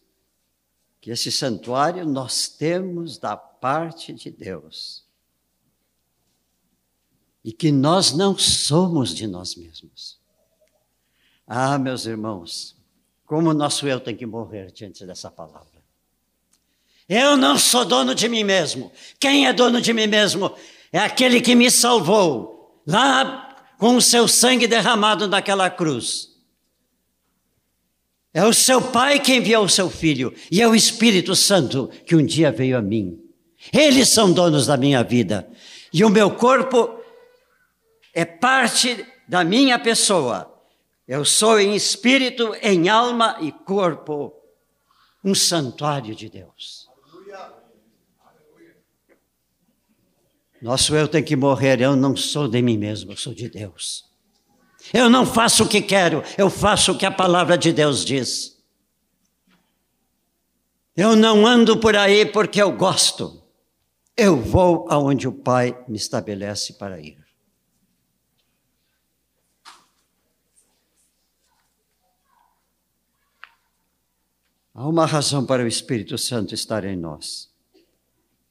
que 1.01 1.09
esse 1.09 1.31
santuário 1.31 2.05
nós 2.05 2.47
temos 2.47 3.17
da 3.17 3.35
parte 3.35 4.13
de 4.13 4.29
Deus. 4.29 5.03
E 7.43 7.51
que 7.51 7.71
nós 7.71 8.11
não 8.11 8.37
somos 8.37 9.15
de 9.15 9.25
nós 9.25 9.55
mesmos. 9.55 10.19
Ah, 11.47 11.79
meus 11.79 12.05
irmãos, 12.05 12.75
como 13.25 13.49
o 13.49 13.55
nosso 13.55 13.87
eu 13.87 13.99
tem 13.99 14.15
que 14.15 14.27
morrer 14.27 14.71
diante 14.71 15.03
dessa 15.03 15.31
palavra. 15.31 15.81
Eu 17.09 17.35
não 17.35 17.57
sou 17.57 17.83
dono 17.83 18.13
de 18.13 18.29
mim 18.29 18.43
mesmo. 18.43 18.91
Quem 19.19 19.47
é 19.47 19.51
dono 19.51 19.81
de 19.81 19.91
mim 19.93 20.05
mesmo? 20.05 20.55
É 20.93 20.99
aquele 20.99 21.41
que 21.41 21.55
me 21.55 21.71
salvou 21.71 22.83
lá 22.85 23.65
com 23.79 23.95
o 23.95 24.01
seu 24.01 24.27
sangue 24.27 24.67
derramado 24.67 25.27
naquela 25.27 25.71
cruz. 25.71 26.28
É 28.39 28.45
o 28.45 28.53
seu 28.53 28.81
Pai 28.81 29.19
que 29.19 29.35
enviou 29.35 29.65
o 29.65 29.69
seu 29.69 29.89
Filho 29.89 30.33
e 30.49 30.61
é 30.61 30.67
o 30.67 30.73
Espírito 30.73 31.35
Santo 31.35 31.89
que 32.05 32.15
um 32.15 32.25
dia 32.25 32.49
veio 32.53 32.77
a 32.77 32.81
mim. 32.81 33.21
Eles 33.73 34.07
são 34.07 34.31
donos 34.31 34.65
da 34.65 34.77
minha 34.77 35.03
vida 35.03 35.51
e 35.91 36.05
o 36.05 36.09
meu 36.09 36.31
corpo 36.31 37.01
é 38.13 38.23
parte 38.23 39.05
da 39.27 39.43
minha 39.43 39.77
pessoa. 39.77 40.57
Eu 41.05 41.25
sou 41.25 41.59
em 41.59 41.75
espírito, 41.75 42.55
em 42.61 42.87
alma 42.87 43.35
e 43.41 43.51
corpo 43.51 44.33
um 45.21 45.35
santuário 45.35 46.15
de 46.15 46.29
Deus. 46.29 46.87
Nosso 50.61 50.95
eu 50.95 51.09
tem 51.09 51.21
que 51.21 51.35
morrer, 51.35 51.81
eu 51.81 51.93
não 51.93 52.15
sou 52.15 52.47
de 52.47 52.61
mim 52.61 52.77
mesmo, 52.77 53.11
eu 53.11 53.17
sou 53.17 53.33
de 53.33 53.49
Deus. 53.49 54.08
Eu 54.93 55.09
não 55.09 55.25
faço 55.25 55.63
o 55.63 55.67
que 55.67 55.81
quero, 55.81 56.23
eu 56.37 56.49
faço 56.49 56.91
o 56.91 56.97
que 56.97 57.05
a 57.05 57.11
palavra 57.11 57.57
de 57.57 57.71
Deus 57.71 58.03
diz. 58.03 58.57
Eu 60.95 61.15
não 61.15 61.45
ando 61.47 61.77
por 61.77 61.95
aí 61.95 62.25
porque 62.25 62.61
eu 62.61 62.71
gosto. 62.71 63.41
Eu 64.17 64.35
vou 64.35 64.85
aonde 64.89 65.27
o 65.27 65.31
Pai 65.31 65.81
me 65.87 65.95
estabelece 65.95 66.73
para 66.73 66.99
ir. 66.99 67.17
Há 74.73 74.87
uma 74.87 75.05
razão 75.05 75.45
para 75.45 75.63
o 75.63 75.67
Espírito 75.67 76.17
Santo 76.17 76.53
estar 76.53 76.83
em 76.85 76.95
nós. 76.95 77.49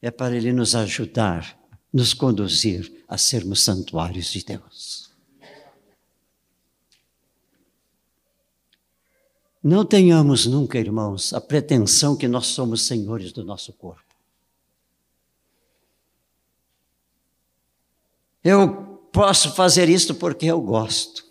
É 0.01 0.11
para 0.11 0.37
ele 0.37 0.53
nos 0.53 0.75
ajudar, 0.75 1.59
nos 1.93 2.15
conduzir 2.15 3.05
a 3.09 3.19
sermos 3.19 3.63
santuários 3.63 4.33
de 4.33 4.45
Deus. 4.45 4.88
Não 9.69 9.85
tenhamos 9.85 10.47
nunca, 10.47 10.79
irmãos, 10.79 11.35
a 11.35 11.43
pretensão 11.43 12.17
que 12.17 12.27
nós 12.27 12.47
somos 12.47 12.87
senhores 12.87 13.33
do 13.33 13.45
nosso 13.45 13.71
corpo. 13.75 14.17
Eu 18.43 18.99
posso 19.13 19.55
fazer 19.55 19.91
isto 19.91 20.15
porque 20.15 20.47
eu 20.47 20.59
gosto. 20.59 21.23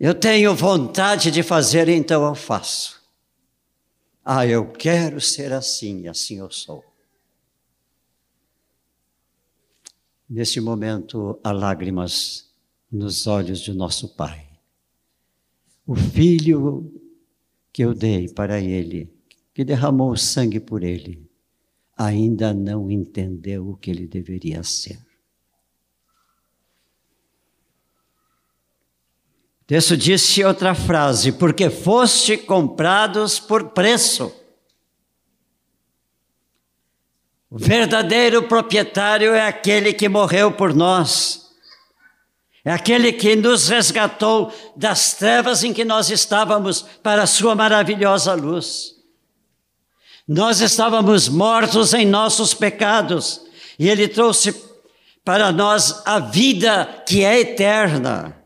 Eu 0.00 0.12
tenho 0.12 0.56
vontade 0.56 1.30
de 1.30 1.40
fazer, 1.40 1.88
então 1.88 2.26
eu 2.26 2.34
faço. 2.34 3.00
Ah, 4.24 4.44
eu 4.44 4.72
quero 4.72 5.20
ser 5.20 5.52
assim, 5.52 6.08
assim 6.08 6.40
eu 6.40 6.50
sou. 6.50 6.84
Neste 10.28 10.60
momento, 10.60 11.38
há 11.44 11.52
lágrimas 11.52 12.50
nos 12.90 13.28
olhos 13.28 13.60
de 13.60 13.72
nosso 13.72 14.08
Pai 14.08 14.49
o 15.90 15.96
filho 15.96 16.88
que 17.72 17.82
eu 17.82 17.92
dei 17.92 18.28
para 18.28 18.60
ele, 18.60 19.12
que 19.52 19.64
derramou 19.64 20.16
sangue 20.16 20.60
por 20.60 20.84
ele, 20.84 21.28
ainda 21.98 22.54
não 22.54 22.88
entendeu 22.88 23.70
o 23.70 23.76
que 23.76 23.90
ele 23.90 24.06
deveria 24.06 24.62
ser. 24.62 25.04
O 29.62 29.66
texto 29.66 29.96
disse 29.96 30.44
outra 30.44 30.76
frase: 30.76 31.32
porque 31.32 31.68
foste 31.68 32.36
comprados 32.36 33.40
por 33.40 33.70
preço. 33.70 34.32
O 37.50 37.58
verdadeiro 37.58 38.44
proprietário 38.44 39.34
é 39.34 39.44
aquele 39.44 39.92
que 39.92 40.08
morreu 40.08 40.52
por 40.52 40.72
nós. 40.72 41.49
É 42.64 42.72
aquele 42.72 43.12
que 43.12 43.34
nos 43.36 43.68
resgatou 43.68 44.52
das 44.76 45.14
trevas 45.14 45.64
em 45.64 45.72
que 45.72 45.84
nós 45.84 46.10
estávamos 46.10 46.82
para 47.02 47.22
a 47.22 47.26
sua 47.26 47.54
maravilhosa 47.54 48.34
luz. 48.34 48.94
Nós 50.28 50.60
estávamos 50.60 51.28
mortos 51.28 51.94
em 51.94 52.06
nossos 52.06 52.52
pecados 52.52 53.40
e 53.78 53.88
ele 53.88 54.06
trouxe 54.06 54.54
para 55.24 55.50
nós 55.50 56.02
a 56.04 56.18
vida 56.18 57.02
que 57.06 57.24
é 57.24 57.40
eterna. 57.40 58.36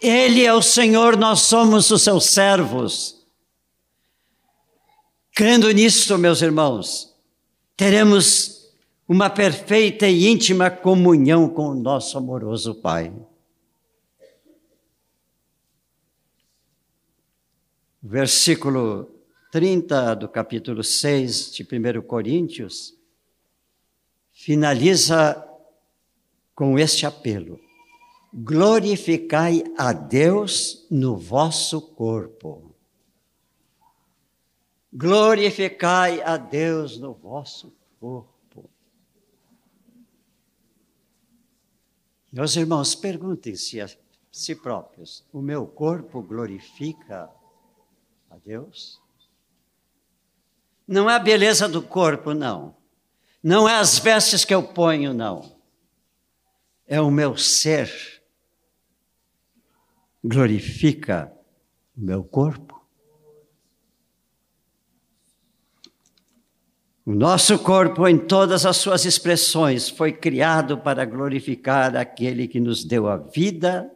Ele 0.00 0.44
é 0.44 0.52
o 0.52 0.60
Senhor, 0.60 1.16
nós 1.16 1.40
somos 1.42 1.90
os 1.90 2.02
seus 2.02 2.26
servos. 2.26 3.16
Crendo 5.34 5.70
nisto, 5.70 6.18
meus 6.18 6.42
irmãos, 6.42 7.12
teremos 7.76 8.53
uma 9.06 9.28
perfeita 9.28 10.08
e 10.08 10.26
íntima 10.26 10.70
comunhão 10.70 11.48
com 11.48 11.68
o 11.68 11.74
nosso 11.74 12.16
amoroso 12.16 12.74
Pai. 12.74 13.12
Versículo 18.02 19.10
30 19.50 20.14
do 20.14 20.28
capítulo 20.28 20.82
6 20.82 21.52
de 21.52 21.62
1 21.62 22.02
Coríntios 22.02 22.94
finaliza 24.32 25.48
com 26.54 26.78
este 26.78 27.06
apelo: 27.06 27.60
glorificai 28.32 29.64
a 29.76 29.92
Deus 29.92 30.86
no 30.90 31.16
vosso 31.16 31.80
corpo. 31.80 32.74
Glorificai 34.92 36.22
a 36.22 36.36
Deus 36.36 36.98
no 36.98 37.12
vosso 37.14 37.72
corpo. 37.98 38.33
Meus 42.34 42.56
irmãos, 42.56 42.96
perguntem-se 42.96 43.80
a 43.80 43.88
si 44.32 44.56
próprios: 44.56 45.24
o 45.32 45.40
meu 45.40 45.68
corpo 45.68 46.20
glorifica 46.20 47.30
a 48.28 48.36
Deus? 48.38 49.00
Não 50.84 51.08
é 51.08 51.14
a 51.14 51.20
beleza 51.20 51.68
do 51.68 51.80
corpo, 51.80 52.34
não. 52.34 52.76
Não 53.40 53.68
é 53.68 53.76
as 53.76 54.00
vestes 54.00 54.44
que 54.44 54.52
eu 54.52 54.64
ponho, 54.64 55.14
não. 55.14 55.56
É 56.88 57.00
o 57.00 57.08
meu 57.08 57.36
ser. 57.36 57.88
Glorifica 60.24 61.32
o 61.96 62.00
meu 62.00 62.24
corpo. 62.24 62.73
O 67.06 67.12
nosso 67.12 67.58
corpo, 67.58 68.08
em 68.08 68.18
todas 68.18 68.64
as 68.64 68.76
suas 68.78 69.04
expressões, 69.04 69.88
foi 69.88 70.12
criado 70.12 70.78
para 70.78 71.04
glorificar 71.04 71.96
aquele 71.96 72.48
que 72.48 72.58
nos 72.60 72.84
deu 72.84 73.08
a 73.08 73.16
vida 73.16 73.90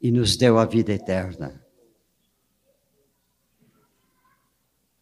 e 0.00 0.10
nos 0.10 0.36
deu 0.36 0.58
a 0.58 0.64
vida 0.64 0.92
eterna. 0.92 1.64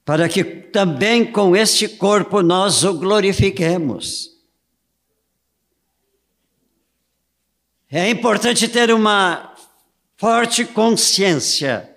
para 0.05 0.29
que 0.29 0.43
também 0.45 1.31
com 1.31 1.55
este 1.55 1.89
corpo 1.89 2.43
nós 2.43 2.83
o 2.85 2.95
glorifiquemos. 2.95 4.31
É 7.91 8.09
importante 8.11 8.69
ter 8.69 8.91
uma 8.91 9.55
forte 10.17 10.65
consciência 10.65 11.89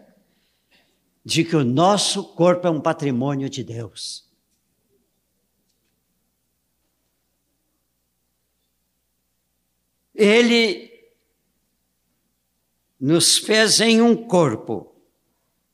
de 1.24 1.43
que 1.43 1.56
o 1.56 1.64
nosso 1.64 2.24
corpo 2.36 2.68
é 2.68 2.70
um 2.70 2.82
patrimônio 2.82 3.49
de 3.49 3.64
Deus. 3.64 4.24
Ele 10.16 10.91
nos 12.99 13.38
fez 13.38 13.82
em 13.82 14.01
um 14.01 14.16
corpo 14.16 14.95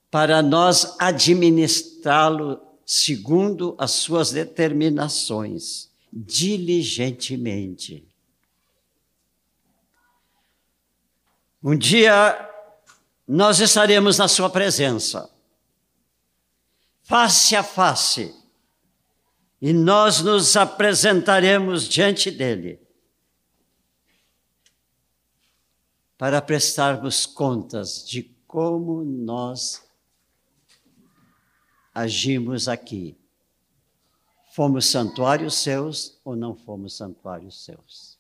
para 0.10 0.42
nós 0.42 0.96
administrá-lo 1.00 2.60
segundo 2.86 3.76
as 3.78 3.92
suas 3.92 4.32
determinações, 4.32 5.90
diligentemente. 6.12 8.06
Um 11.64 11.78
dia 11.78 12.50
nós 13.28 13.60
estaremos 13.62 14.18
na 14.18 14.28
Sua 14.28 14.50
presença, 14.50 15.30
face 17.04 17.56
a 17.56 17.64
face, 17.64 18.36
e 19.62 19.72
nós 19.72 20.22
nos 20.22 20.58
apresentaremos 20.58 21.88
diante 21.88 22.32
dEle 22.32 22.82
para 26.22 26.40
prestarmos 26.40 27.26
contas 27.26 28.08
de 28.08 28.22
como 28.46 29.04
nós 29.04 29.84
agimos 31.92 32.68
aqui. 32.68 33.18
Fomos 34.54 34.86
santuários 34.86 35.56
seus 35.56 36.22
ou 36.24 36.36
não 36.36 36.56
fomos 36.56 36.96
santuários 36.96 37.66
seus? 37.66 38.20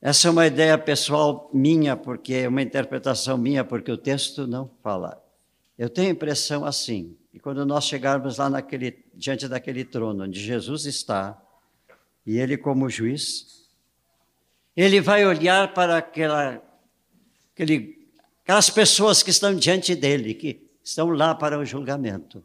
Essa 0.00 0.28
é 0.28 0.30
uma 0.30 0.46
ideia 0.46 0.78
pessoal 0.78 1.50
minha, 1.52 1.96
porque 1.96 2.34
é 2.34 2.48
uma 2.48 2.62
interpretação 2.62 3.36
minha, 3.36 3.64
porque 3.64 3.90
o 3.90 3.98
texto 3.98 4.46
não 4.46 4.70
fala. 4.84 5.20
Eu 5.76 5.90
tenho 5.90 6.10
a 6.10 6.12
impressão 6.12 6.64
assim, 6.64 7.18
e 7.34 7.40
quando 7.40 7.66
nós 7.66 7.82
chegarmos 7.82 8.38
lá 8.38 8.48
naquele, 8.48 9.04
diante 9.12 9.48
daquele 9.48 9.84
trono 9.84 10.22
onde 10.22 10.40
Jesus 10.40 10.86
está, 10.86 11.36
e 12.24 12.38
ele 12.38 12.56
como 12.56 12.88
juiz, 12.88 13.67
ele 14.82 15.00
vai 15.00 15.26
olhar 15.26 15.74
para 15.74 15.96
aquela, 15.96 16.62
aquele, 17.52 18.08
aquelas 18.44 18.70
pessoas 18.70 19.24
que 19.24 19.30
estão 19.30 19.52
diante 19.52 19.96
dele, 19.96 20.34
que 20.34 20.70
estão 20.84 21.08
lá 21.10 21.34
para 21.34 21.58
o 21.58 21.64
julgamento. 21.64 22.44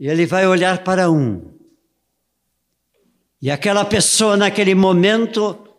E 0.00 0.08
ele 0.08 0.24
vai 0.24 0.46
olhar 0.46 0.82
para 0.82 1.10
um. 1.10 1.52
E 3.42 3.50
aquela 3.50 3.84
pessoa, 3.84 4.38
naquele 4.38 4.74
momento, 4.74 5.76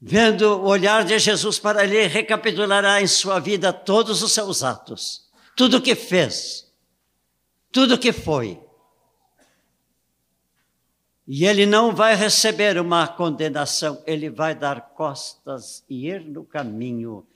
vendo 0.00 0.56
o 0.56 0.64
olhar 0.68 1.04
de 1.04 1.18
Jesus 1.18 1.58
para 1.58 1.84
ele, 1.84 2.06
recapitulará 2.06 3.02
em 3.02 3.06
sua 3.06 3.38
vida 3.38 3.74
todos 3.74 4.22
os 4.22 4.32
seus 4.32 4.62
atos, 4.62 5.30
tudo 5.54 5.76
o 5.76 5.82
que 5.82 5.94
fez, 5.94 6.72
tudo 7.70 7.96
o 7.96 7.98
que 7.98 8.10
foi. 8.10 8.65
E 11.26 11.44
ele 11.44 11.66
não 11.66 11.94
vai 11.94 12.14
receber 12.14 12.78
uma 12.78 13.08
condenação, 13.08 14.00
ele 14.06 14.30
vai 14.30 14.54
dar 14.54 14.80
costas 14.94 15.84
e 15.88 16.08
ir 16.08 16.24
no 16.24 16.44
caminho 16.44 17.26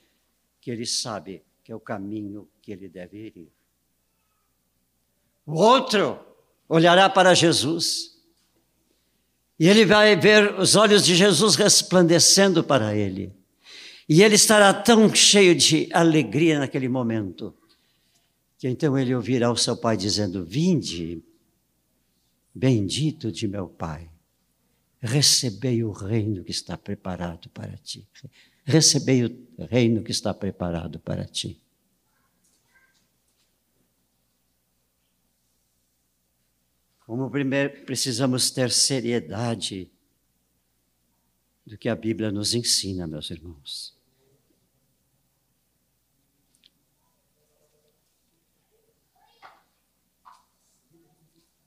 que 0.61 0.71
ele 0.71 0.85
sabe 0.85 1.43
que 1.63 1.71
é 1.71 1.75
o 1.75 1.79
caminho 1.79 2.47
que 2.61 2.71
ele 2.71 2.87
deve 2.87 3.17
ir. 3.17 3.47
O 5.45 5.55
outro 5.55 6.19
olhará 6.69 7.09
para 7.09 7.33
Jesus 7.33 8.11
e 9.59 9.67
ele 9.67 9.85
vai 9.85 10.15
ver 10.15 10.59
os 10.59 10.75
olhos 10.75 11.05
de 11.05 11.15
Jesus 11.15 11.55
resplandecendo 11.55 12.63
para 12.63 12.95
ele. 12.95 13.31
E 14.09 14.23
ele 14.23 14.35
estará 14.35 14.73
tão 14.73 15.13
cheio 15.13 15.53
de 15.53 15.87
alegria 15.93 16.59
naquele 16.59 16.89
momento, 16.89 17.53
que 18.57 18.67
então 18.67 18.97
ele 18.97 19.13
ouvirá 19.13 19.51
o 19.51 19.55
seu 19.55 19.77
pai 19.77 19.95
dizendo: 19.95 20.43
Vinde, 20.43 21.23
bendito 22.53 23.31
de 23.31 23.47
meu 23.47 23.67
pai, 23.67 24.09
recebei 24.99 25.83
o 25.83 25.91
reino 25.91 26.43
que 26.43 26.51
está 26.51 26.77
preparado 26.77 27.49
para 27.49 27.77
ti 27.77 28.07
recebei 28.63 29.25
o 29.25 29.65
reino 29.65 30.03
que 30.03 30.11
está 30.11 30.33
preparado 30.33 30.99
para 30.99 31.25
ti. 31.25 31.61
Como 36.99 37.29
primeiro 37.29 37.83
precisamos 37.85 38.51
ter 38.51 38.71
seriedade 38.71 39.91
do 41.65 41.77
que 41.77 41.89
a 41.89 41.95
Bíblia 41.95 42.31
nos 42.31 42.53
ensina, 42.53 43.05
meus 43.05 43.29
irmãos. 43.29 44.00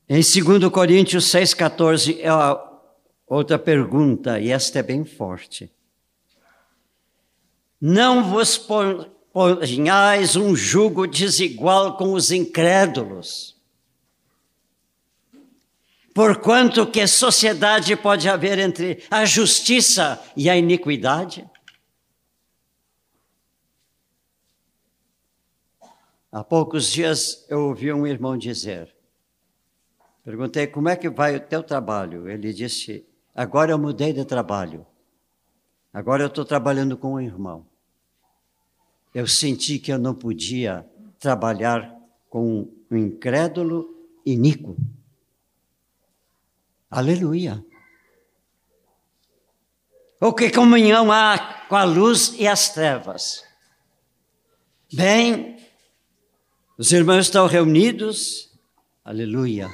Em 0.09 0.21
2 0.21 0.71
Coríntios 0.71 1.25
6,14 1.27 2.19
é 2.21 2.29
a 2.29 2.63
outra 3.27 3.59
pergunta, 3.59 4.39
e 4.39 4.51
esta 4.51 4.81
é 4.81 4.83
bem 4.83 5.03
forte. 5.05 5.73
Não 7.81 8.23
vos 8.23 8.59
ponhais 8.59 10.37
um 10.37 10.55
jugo 10.55 11.07
desigual 11.07 11.97
com 11.97 12.13
os 12.13 12.31
incrédulos. 12.31 13.55
Porquanto 16.15 16.87
que 16.87 17.07
sociedade 17.07 17.97
pode 17.97 18.29
haver 18.29 18.59
entre 18.59 19.03
a 19.11 19.25
justiça 19.25 20.23
e 20.37 20.49
a 20.51 20.57
iniquidade? 20.57 21.49
Há 26.31 26.45
poucos 26.45 26.93
dias 26.93 27.47
eu 27.49 27.69
ouvi 27.69 27.93
um 27.93 28.07
irmão 28.07 28.37
dizer, 28.37 28.95
perguntei 30.25 30.67
como 30.67 30.89
é 30.89 30.97
que 30.97 31.09
vai 31.09 31.37
o 31.37 31.41
teu 31.41 31.63
trabalho. 31.63 32.29
Ele 32.29 32.53
disse, 32.53 33.07
agora 33.35 33.73
eu 33.73 33.79
mudei 33.79 34.13
de 34.13 34.25
trabalho, 34.25 34.87
agora 35.93 36.23
eu 36.23 36.29
estou 36.29 36.45
trabalhando 36.45 36.97
com 36.97 37.15
um 37.15 37.21
irmão 37.21 37.67
eu 39.15 39.29
senti 39.29 39.79
que 39.79 39.93
eu 39.93 39.99
não 39.99 40.13
podia 40.13 40.85
trabalhar 41.21 41.97
com 42.29 42.69
um 42.91 42.97
incrédulo 42.97 43.89
iníquo. 44.27 44.77
Aleluia. 46.91 47.65
Ou 50.21 50.35
que 50.35 50.51
comunhão 50.51 51.13
há 51.13 51.65
com 51.69 51.77
a 51.77 51.85
luz 51.85 52.35
e 52.37 52.49
as 52.49 52.71
trevas? 52.71 53.45
Bem, 54.93 55.57
os 56.77 56.91
irmãos 56.93 57.27
estão 57.27 57.47
reunidos, 57.47 58.51
aleluia. 59.05 59.71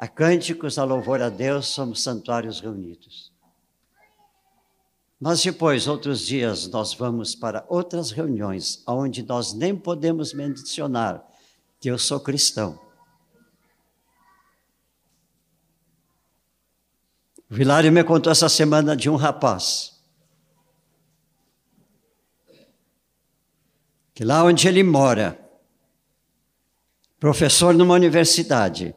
A 0.00 0.08
cânticos, 0.08 0.78
a 0.78 0.84
louvor 0.84 1.20
a 1.20 1.28
Deus, 1.28 1.68
somos 1.68 2.02
santuários 2.02 2.58
reunidos. 2.58 3.30
Mas 5.20 5.42
depois, 5.42 5.86
outros 5.86 6.20
dias, 6.20 6.66
nós 6.68 6.94
vamos 6.94 7.34
para 7.34 7.66
outras 7.68 8.10
reuniões, 8.10 8.82
onde 8.86 9.22
nós 9.22 9.52
nem 9.52 9.76
podemos 9.76 10.32
mencionar 10.32 11.22
que 11.78 11.90
eu 11.90 11.98
sou 11.98 12.18
cristão. 12.18 12.80
O 17.50 17.54
Vilário 17.54 17.92
me 17.92 18.02
contou 18.02 18.32
essa 18.32 18.48
semana 18.48 18.96
de 18.96 19.10
um 19.10 19.16
rapaz. 19.16 20.02
Que 24.14 24.24
lá 24.24 24.42
onde 24.44 24.66
ele 24.66 24.82
mora, 24.82 25.38
professor 27.18 27.74
numa 27.74 27.92
universidade, 27.92 28.94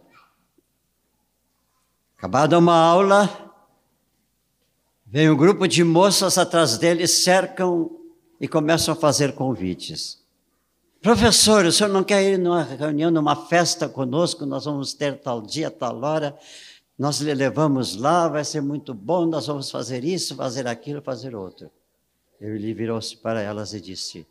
acabada 2.24 2.58
uma 2.58 2.74
aula, 2.74 3.52
Vem 5.06 5.30
um 5.30 5.36
grupo 5.36 5.68
de 5.68 5.84
moças 5.84 6.38
atrás 6.38 6.78
dele, 6.78 7.06
cercam 7.06 8.00
e 8.40 8.48
começam 8.48 8.94
a 8.94 8.98
fazer 8.98 9.36
convites. 9.36 10.26
Professor, 11.02 11.66
o 11.66 11.72
senhor 11.72 11.90
não 11.90 12.02
quer 12.02 12.24
ir 12.24 12.40
numa 12.40 12.64
reunião, 12.64 13.12
numa 13.12 13.36
festa 13.36 13.90
conosco? 13.90 14.46
Nós 14.46 14.64
vamos 14.64 14.94
ter 14.94 15.20
tal 15.20 15.42
dia, 15.42 15.70
tal 15.70 16.02
hora. 16.02 16.36
Nós 16.98 17.20
lhe 17.20 17.34
levamos 17.34 17.98
lá, 17.98 18.30
vai 18.30 18.46
ser 18.46 18.62
muito 18.62 18.94
bom. 18.94 19.26
Nós 19.26 19.46
vamos 19.46 19.70
fazer 19.70 20.06
isso, 20.06 20.34
fazer 20.34 20.66
aquilo, 20.66 21.02
fazer 21.02 21.36
outro. 21.36 21.70
Ele 22.40 22.74
virou-se 22.74 23.18
para 23.18 23.42
elas 23.42 23.74
e 23.74 23.82
disse: 23.82 24.26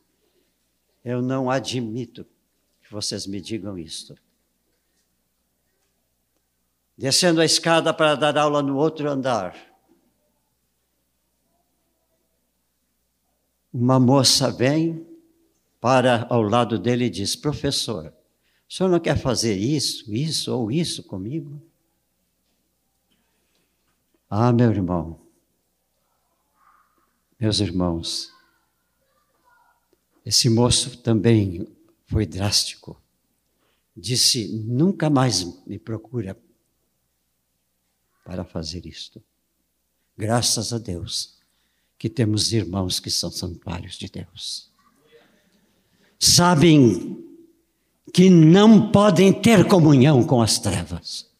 Eu 1.04 1.20
não 1.20 1.50
admito 1.50 2.24
que 2.82 2.90
vocês 2.90 3.26
me 3.26 3.38
digam 3.40 3.78
isto. 3.78 4.16
Descendo 6.96 7.40
a 7.40 7.44
escada 7.44 7.92
para 7.92 8.14
dar 8.14 8.36
aula 8.36 8.62
no 8.62 8.76
outro 8.76 9.08
andar, 9.08 9.56
uma 13.72 13.98
moça 13.98 14.50
vem 14.50 15.06
para 15.80 16.26
ao 16.28 16.42
lado 16.42 16.78
dele 16.78 17.06
e 17.06 17.10
diz: 17.10 17.34
Professor, 17.34 18.14
o 18.68 18.72
senhor 18.72 18.88
não 18.88 19.00
quer 19.00 19.18
fazer 19.18 19.56
isso, 19.56 20.12
isso 20.14 20.54
ou 20.54 20.70
isso 20.70 21.02
comigo? 21.02 21.60
Ah, 24.28 24.52
meu 24.52 24.70
irmão, 24.70 25.20
meus 27.38 27.60
irmãos, 27.60 28.32
esse 30.24 30.48
moço 30.48 30.98
também 30.98 31.66
foi 32.06 32.24
drástico. 32.24 33.00
Disse: 33.96 34.48
nunca 34.64 35.10
mais 35.10 35.66
me 35.66 35.78
procura 35.78 36.34
para 38.24 38.44
fazer 38.44 38.86
isto. 38.86 39.22
Graças 40.16 40.72
a 40.72 40.78
Deus 40.78 41.38
que 41.98 42.08
temos 42.08 42.52
irmãos 42.52 42.98
que 42.98 43.10
são 43.10 43.30
santuários 43.30 43.96
de 43.96 44.08
Deus. 44.08 44.70
Sabem 46.18 47.24
que 48.12 48.28
não 48.28 48.90
podem 48.90 49.32
ter 49.32 49.66
comunhão 49.66 50.24
com 50.24 50.42
as 50.42 50.58
trevas. 50.58 51.30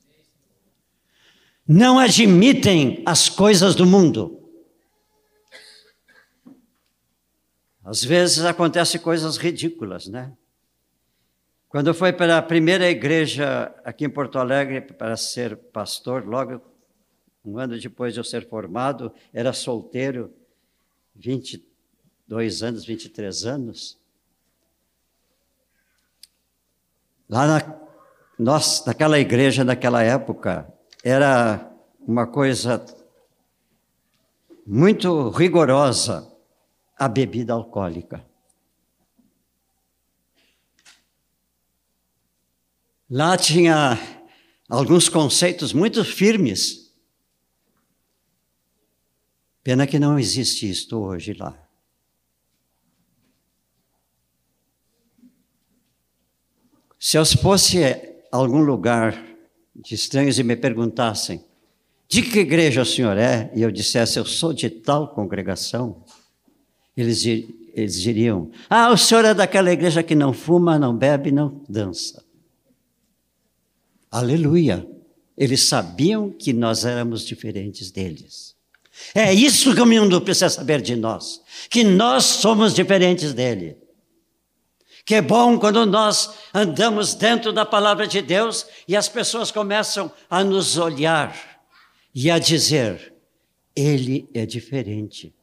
Não 1.67 1.99
admitem 1.99 3.03
as 3.05 3.29
coisas 3.29 3.75
do 3.75 3.87
mundo. 3.87 4.41
Às 7.85 8.03
vezes 8.05 8.45
acontecem 8.45 9.01
coisas 9.01 9.37
ridículas, 9.37 10.07
né? 10.07 10.33
Quando 11.69 11.89
eu 11.89 11.95
fui 11.95 12.13
para 12.13 12.39
a 12.39 12.43
primeira 12.43 12.89
igreja 12.89 13.75
aqui 13.85 14.05
em 14.05 14.11
Porto 14.11 14.39
Alegre 14.39 14.81
para 14.81 15.17
ser 15.17 15.57
pastor, 15.57 16.25
logo 16.25 16.72
um 17.45 17.59
ano 17.59 17.79
depois 17.79 18.15
de 18.15 18.21
eu 18.21 18.25
ser 18.25 18.49
formado, 18.49 19.13
era 19.33 19.53
solteiro, 19.53 20.33
22 21.15 22.63
anos, 22.63 22.85
23 22.85 23.45
anos. 23.45 23.99
Lá 27.29 27.47
na, 27.47 27.81
nós, 28.39 28.85
naquela 28.85 29.19
igreja, 29.19 29.65
naquela 29.65 30.03
época, 30.03 30.73
era 31.03 31.73
uma 32.01 32.27
coisa 32.27 32.85
muito 34.65 35.31
rigorosa 35.31 36.31
a 36.97 37.09
bebida 37.09 37.53
alcoólica. 37.53 38.25
Lá 43.11 43.37
tinha 43.37 43.99
alguns 44.69 45.09
conceitos 45.09 45.73
muito 45.73 46.05
firmes 46.05 46.82
Pena 49.63 49.87
que 49.87 49.99
não 49.99 50.19
existe 50.19 50.69
isto 50.69 50.99
hoje 50.99 51.35
lá. 51.35 51.57
Se 56.99 57.17
eu 57.17 57.25
fosse 57.25 57.85
a 57.85 58.37
algum 58.37 58.61
lugar 58.61 59.21
de 59.75 59.95
estranhos 59.95 60.39
e 60.39 60.43
me 60.43 60.57
perguntassem 60.57 61.45
de 62.09 62.23
que 62.23 62.41
igreja 62.41 62.83
o 62.83 62.87
senhor 62.87 63.17
é, 63.17 63.51
e 63.55 63.63
eu 63.63 63.71
dissesse 63.71 64.19
eu 64.19 64.25
sou 64.25 64.53
de 64.53 64.69
tal 64.69 65.15
congregação, 65.15 66.05
eles, 66.97 67.25
eles 67.25 68.01
diriam: 68.01 68.51
Ah, 68.69 68.91
o 68.91 68.97
senhor 68.97 69.25
é 69.25 69.33
daquela 69.33 69.73
igreja 69.73 70.03
que 70.03 70.15
não 70.15 70.33
fuma, 70.33 70.79
não 70.79 70.97
bebe, 70.97 71.33
não 71.33 71.63
dança. 71.69 72.25
Aleluia! 74.11 74.87
Eles 75.37 75.63
sabiam 75.63 76.31
que 76.31 76.53
nós 76.53 76.85
éramos 76.85 77.25
diferentes 77.25 77.91
deles. 77.91 78.55
É 79.15 79.33
isso 79.33 79.75
que 79.75 79.81
o 79.81 79.87
mundo 79.87 80.21
precisa 80.21 80.49
saber 80.49 80.81
de 80.81 80.95
nós, 80.95 81.41
que 81.71 81.83
nós 81.83 82.25
somos 82.25 82.75
diferentes 82.75 83.33
dele. 83.33 83.77
Que 85.05 85.17
é 85.17 85.23
bom 85.23 85.59
quando 85.59 85.85
nós 85.85 86.31
andamos 86.55 87.15
dentro 87.15 87.53
da 87.53 87.65
palavra 87.65 88.07
de 88.07 88.23
Deus 88.23 88.67
e 88.87 88.95
as 88.95 89.09
pessoas 89.09 89.51
começam 89.51 90.13
a 90.31 90.45
nos 90.45 90.77
olhar 90.77 91.35
e 92.15 92.31
a 92.31 92.39
dizer: 92.39 93.13
ele 93.75 94.29
é 94.33 94.47
diferente. 94.47 95.35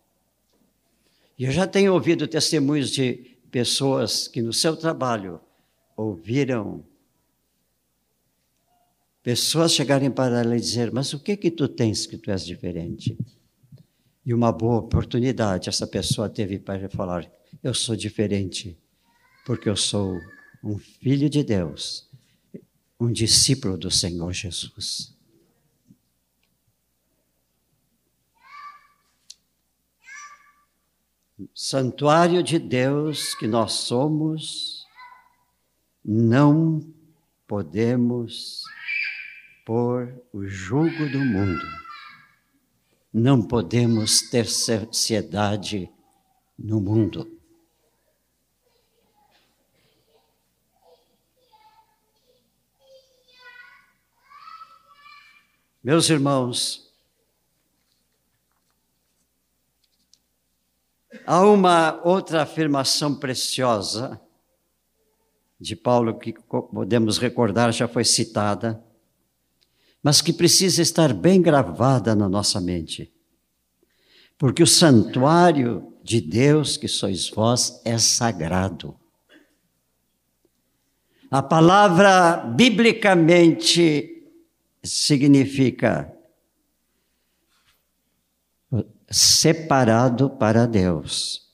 E 1.37 1.45
eu 1.45 1.51
já 1.51 1.67
tenho 1.67 1.93
ouvido 1.93 2.27
testemunhos 2.27 2.91
de 2.91 3.37
pessoas 3.51 4.27
que 4.27 4.41
no 4.41 4.53
seu 4.53 4.77
trabalho 4.77 5.41
ouviram 5.95 6.83
pessoas 9.21 9.73
chegarem 9.73 10.09
para 10.09 10.39
ela 10.39 10.55
e 10.55 10.59
dizer: 10.59 10.91
Mas 10.91 11.13
o 11.13 11.19
que 11.19 11.35
que 11.35 11.51
tu 11.51 11.67
tens 11.67 12.05
que 12.05 12.17
tu 12.17 12.31
és 12.31 12.45
diferente? 12.45 13.17
E 14.29 14.33
uma 14.33 14.51
boa 14.51 14.77
oportunidade 14.77 15.69
essa 15.69 15.87
pessoa 15.87 16.29
teve 16.29 16.59
para 16.59 16.87
falar: 16.87 17.27
Eu 17.63 17.73
sou 17.73 17.95
diferente, 17.95 18.77
porque 19.43 19.67
eu 19.67 19.75
sou 19.75 20.21
um 20.63 20.77
filho 20.77 21.27
de 21.27 21.43
Deus, 21.43 22.07
um 22.99 23.11
discípulo 23.11 23.75
do 23.75 23.89
Senhor 23.89 24.31
Jesus. 24.31 25.17
Santuário 31.55 32.43
de 32.43 32.59
Deus 32.59 33.33
que 33.33 33.47
nós 33.47 33.71
somos, 33.71 34.85
não 36.05 36.87
podemos 37.47 38.63
pôr 39.65 40.13
o 40.31 40.45
jugo 40.45 41.09
do 41.09 41.17
mundo 41.17 41.88
não 43.13 43.41
podemos 43.41 44.21
ter 44.29 44.45
sociedade 44.45 45.91
no 46.57 46.79
mundo. 46.79 47.39
Meus 55.81 56.09
irmãos, 56.09 56.91
há 61.25 61.41
uma 61.41 61.99
outra 62.03 62.43
afirmação 62.43 63.15
preciosa 63.15 64.21
de 65.59 65.75
Paulo 65.75 66.19
que 66.19 66.33
podemos 66.33 67.17
recordar, 67.17 67.71
já 67.71 67.87
foi 67.87 68.03
citada 68.03 68.83
mas 70.01 70.21
que 70.21 70.31
precisa 70.31 70.81
estar 70.81 71.13
bem 71.13 71.41
gravada 71.41 72.15
na 72.15 72.29
nossa 72.29 72.59
mente. 72.61 73.11
Porque 74.37 74.63
o 74.63 74.67
santuário 74.67 75.93
de 76.01 76.21
Deus, 76.21 76.77
que 76.77 76.87
sois 76.87 77.29
vós, 77.29 77.81
é 77.83 77.97
sagrado. 77.97 78.95
A 81.29 81.43
palavra 81.43 82.37
biblicamente 82.37 84.23
significa 84.81 86.11
separado 89.11 90.29
para 90.29 90.65
Deus. 90.65 91.47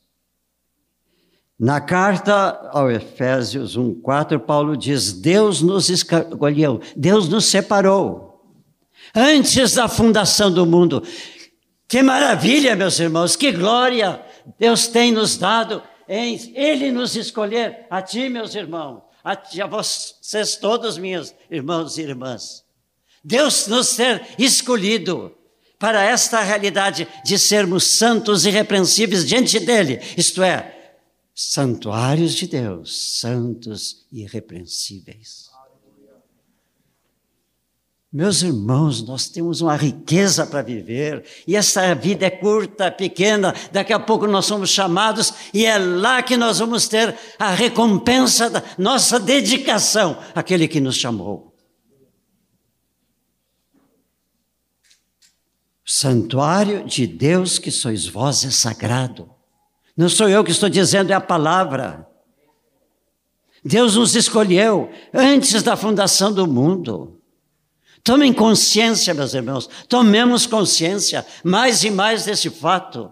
Na 1.58 1.82
carta 1.82 2.70
ao 2.72 2.92
Efésios 2.92 3.76
1:4, 3.76 4.40
Paulo 4.40 4.78
diz: 4.78 5.12
Deus 5.14 5.62
nos 5.62 5.90
escolheu, 5.90 6.80
Deus 6.96 7.28
nos 7.28 7.46
separou 7.46 8.35
antes 9.16 9.74
da 9.76 9.88
fundação 9.88 10.52
do 10.52 10.66
mundo. 10.66 11.02
Que 11.88 12.02
maravilha, 12.02 12.76
meus 12.76 13.00
irmãos, 13.00 13.36
que 13.36 13.52
glória 13.52 14.22
Deus 14.60 14.88
tem 14.88 15.12
nos 15.12 15.38
dado 15.38 15.82
em 16.08 16.54
Ele 16.56 16.92
nos 16.92 17.16
escolher, 17.16 17.88
a 17.90 18.02
ti, 18.02 18.30
meus 18.30 18.54
irmãos, 18.54 19.02
a, 19.24 19.36
ti, 19.36 19.62
a 19.62 19.68
vocês 19.68 20.56
todos, 20.56 20.98
meus 20.98 21.34
irmãos 21.50 21.98
e 21.98 22.02
irmãs. 22.02 22.64
Deus 23.24 23.68
nos 23.68 23.96
ter 23.96 24.24
escolhido 24.38 25.36
para 25.80 26.04
esta 26.04 26.42
realidade 26.42 27.08
de 27.24 27.40
sermos 27.40 27.86
santos 27.86 28.46
e 28.46 28.50
irrepreensíveis 28.50 29.28
diante 29.28 29.60
dEle, 29.60 30.00
isto 30.16 30.44
é, 30.44 30.76
santuários 31.34 32.36
de 32.36 32.48
Deus, 32.48 33.20
santos 33.20 34.06
e 34.12 34.22
irrepreensíveis. 34.22 35.50
Meus 38.16 38.44
irmãos, 38.44 39.06
nós 39.06 39.28
temos 39.28 39.60
uma 39.60 39.76
riqueza 39.76 40.48
para 40.48 40.62
viver, 40.62 41.26
e 41.46 41.54
essa 41.54 41.94
vida 41.94 42.26
é 42.26 42.30
curta, 42.30 42.90
pequena, 42.90 43.54
daqui 43.74 43.92
a 43.92 44.00
pouco 44.00 44.26
nós 44.26 44.46
somos 44.46 44.70
chamados, 44.70 45.34
e 45.54 45.66
é 45.66 45.78
lá 45.78 46.24
que 46.24 46.38
nós 46.38 46.60
vamos 46.60 46.88
ter 46.88 47.14
a 47.38 47.50
recompensa 47.50 48.50
da 48.50 48.64
nossa 48.78 49.20
dedicação 49.20 50.18
àquele 50.34 50.66
que 50.66 50.80
nos 50.80 50.96
chamou. 50.96 51.54
O 55.86 55.92
santuário 55.92 56.86
de 56.86 57.06
Deus 57.06 57.60
que 57.60 57.70
sois 57.70 58.08
vós 58.08 58.46
é 58.46 58.50
sagrado. 58.50 59.30
Não 59.98 60.08
sou 60.08 60.30
eu 60.30 60.42
que 60.42 60.52
estou 60.52 60.70
dizendo, 60.70 61.12
é 61.12 61.16
a 61.16 61.20
palavra. 61.20 62.08
Deus 63.62 63.98
nos 63.98 64.16
escolheu 64.16 64.90
antes 65.14 65.62
da 65.62 65.76
fundação 65.76 66.32
do 66.32 66.48
mundo. 66.48 67.15
Tomem 68.06 68.32
consciência, 68.32 69.16
meus 69.16 69.34
irmãos, 69.34 69.68
tomemos 69.90 70.46
consciência 70.46 71.26
mais 71.44 71.84
e 71.84 71.90
mais 71.90 72.24
desse 72.24 72.52
fato. 72.52 73.12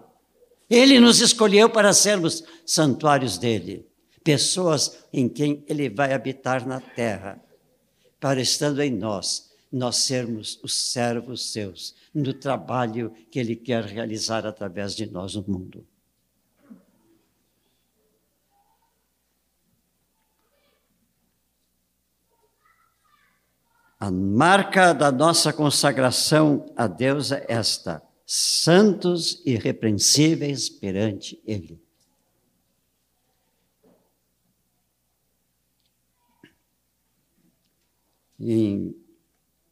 Ele 0.70 1.00
nos 1.00 1.20
escolheu 1.20 1.68
para 1.68 1.92
sermos 1.92 2.44
santuários 2.64 3.36
dele, 3.36 3.84
pessoas 4.22 5.04
em 5.12 5.28
quem 5.28 5.64
ele 5.68 5.90
vai 5.90 6.12
habitar 6.12 6.64
na 6.64 6.78
terra, 6.80 7.42
para 8.20 8.40
estando 8.40 8.80
em 8.80 8.90
nós, 8.92 9.50
nós 9.70 9.96
sermos 9.96 10.60
os 10.62 10.72
servos 10.72 11.50
seus, 11.50 11.96
no 12.14 12.32
trabalho 12.32 13.12
que 13.32 13.40
ele 13.40 13.56
quer 13.56 13.84
realizar 13.84 14.46
através 14.46 14.94
de 14.94 15.06
nós 15.06 15.34
no 15.34 15.42
mundo. 15.42 15.84
A 24.04 24.10
marca 24.10 24.92
da 24.92 25.10
nossa 25.10 25.50
consagração 25.50 26.66
a 26.76 26.86
Deus 26.86 27.32
é 27.32 27.46
esta: 27.48 28.02
santos 28.26 29.40
e 29.46 29.52
irrepreensíveis 29.52 30.68
perante 30.68 31.40
Ele. 31.46 31.82
E 38.38 38.94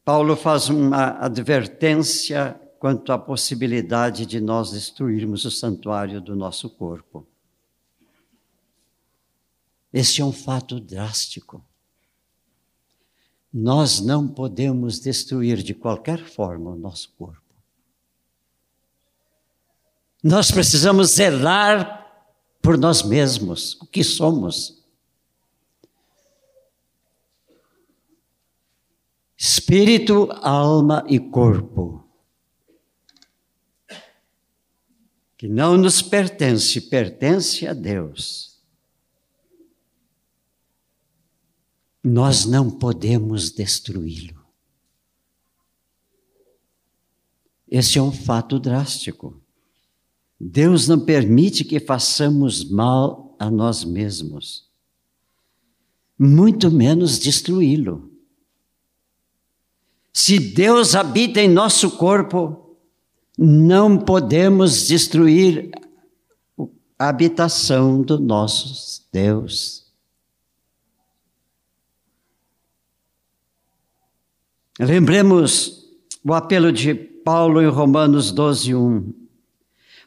Paulo 0.03 0.35
faz 0.35 0.67
uma 0.67 1.11
advertência 1.23 2.59
quanto 2.79 3.13
à 3.13 3.19
possibilidade 3.19 4.25
de 4.25 4.41
nós 4.41 4.71
destruirmos 4.71 5.45
o 5.45 5.51
santuário 5.51 6.19
do 6.19 6.35
nosso 6.35 6.71
corpo. 6.71 7.27
Esse 9.93 10.21
é 10.21 10.25
um 10.25 10.33
fato 10.33 10.79
drástico. 10.79 11.63
Nós 13.53 13.99
não 13.99 14.27
podemos 14.27 14.99
destruir 14.99 15.61
de 15.61 15.75
qualquer 15.75 16.25
forma 16.25 16.71
o 16.71 16.75
nosso 16.75 17.13
corpo. 17.17 17.41
Nós 20.23 20.49
precisamos 20.49 21.11
zelar 21.11 22.01
por 22.61 22.77
nós 22.77 23.03
mesmos, 23.03 23.79
o 23.81 23.85
que 23.85 24.03
somos. 24.03 24.81
Espírito, 29.37 30.29
alma 30.41 31.05
e 31.07 31.19
corpo. 31.19 32.07
Que 35.37 35.47
não 35.49 35.77
nos 35.77 36.01
pertence, 36.01 36.79
pertence 36.79 37.67
a 37.67 37.73
Deus. 37.73 38.52
Nós 42.03 42.45
não 42.45 42.69
podemos 42.69 43.49
destruí-lo. 43.49 44.43
Esse 47.67 47.97
é 47.97 48.01
um 48.01 48.11
fato 48.11 48.59
drástico. 48.59 49.41
Deus 50.39 50.87
não 50.87 50.99
permite 50.99 51.63
que 51.63 51.79
façamos 51.79 52.69
mal 52.69 53.35
a 53.39 53.49
nós 53.49 53.83
mesmos, 53.83 54.69
muito 56.19 56.69
menos 56.69 57.17
destruí-lo. 57.17 58.11
Se 60.11 60.37
Deus 60.37 60.93
habita 60.93 61.41
em 61.41 61.47
nosso 61.47 61.91
corpo, 61.91 62.77
não 63.37 63.97
podemos 63.97 64.87
destruir 64.87 65.71
a 66.99 67.09
habitação 67.09 68.01
do 68.01 68.19
nosso 68.19 69.07
Deus. 69.11 69.82
Lembremos 74.85 75.85
o 76.23 76.33
apelo 76.33 76.71
de 76.71 76.93
Paulo 76.93 77.61
em 77.61 77.67
Romanos 77.67 78.31
12, 78.31 78.75
1. 78.75 79.13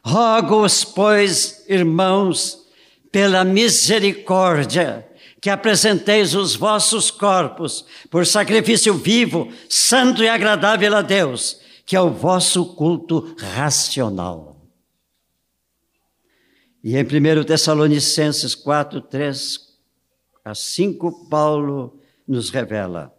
Rogo-os, 0.03 0.85
pois, 0.85 1.65
irmãos, 1.67 2.67
pela 3.11 3.43
misericórdia, 3.43 5.07
que 5.41 5.49
apresenteis 5.49 6.35
os 6.35 6.55
vossos 6.55 7.09
corpos 7.09 7.85
por 8.09 8.25
sacrifício 8.25 8.93
vivo, 8.93 9.51
santo 9.67 10.23
e 10.23 10.29
agradável 10.29 10.95
a 10.95 11.01
Deus, 11.01 11.59
que 11.85 11.95
é 11.95 12.01
o 12.01 12.11
vosso 12.11 12.75
culto 12.75 13.35
racional. 13.37 14.61
E 16.83 16.95
em 16.95 17.03
1 17.03 17.43
Tessalonicenses 17.43 18.53
4, 18.53 19.01
3 19.01 19.59
a 20.45 20.53
5, 20.53 21.27
Paulo 21.29 21.99
nos 22.27 22.49
revela: 22.49 23.16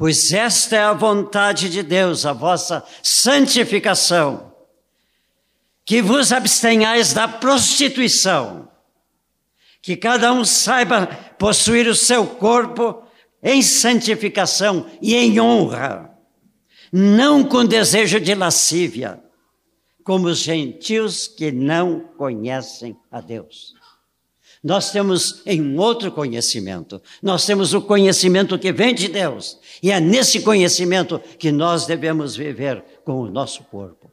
pois 0.00 0.32
esta 0.32 0.76
é 0.76 0.82
a 0.82 0.94
vontade 0.94 1.68
de 1.68 1.82
Deus, 1.82 2.24
a 2.24 2.32
vossa 2.32 2.82
santificação, 3.02 4.50
que 5.84 6.00
vos 6.00 6.32
abstenhais 6.32 7.12
da 7.12 7.28
prostituição, 7.28 8.70
que 9.82 9.98
cada 9.98 10.32
um 10.32 10.42
saiba 10.42 11.06
possuir 11.38 11.86
o 11.86 11.94
seu 11.94 12.26
corpo 12.26 13.02
em 13.42 13.60
santificação 13.60 14.90
e 15.02 15.14
em 15.14 15.38
honra, 15.38 16.10
não 16.90 17.44
com 17.44 17.62
desejo 17.62 18.18
de 18.18 18.34
lascívia, 18.34 19.22
como 20.02 20.28
os 20.28 20.38
gentios 20.38 21.28
que 21.28 21.52
não 21.52 22.00
conhecem 22.16 22.96
a 23.10 23.20
Deus. 23.20 23.74
Nós 24.62 24.92
temos 24.92 25.42
em 25.46 25.78
outro 25.78 26.12
conhecimento. 26.12 27.00
Nós 27.22 27.46
temos 27.46 27.72
o 27.72 27.80
conhecimento 27.80 28.58
que 28.58 28.72
vem 28.72 28.94
de 28.94 29.08
Deus. 29.08 29.58
E 29.82 29.90
é 29.90 29.98
nesse 29.98 30.42
conhecimento 30.42 31.18
que 31.18 31.50
nós 31.50 31.86
devemos 31.86 32.36
viver 32.36 32.84
com 33.04 33.20
o 33.20 33.30
nosso 33.30 33.64
corpo. 33.64 34.10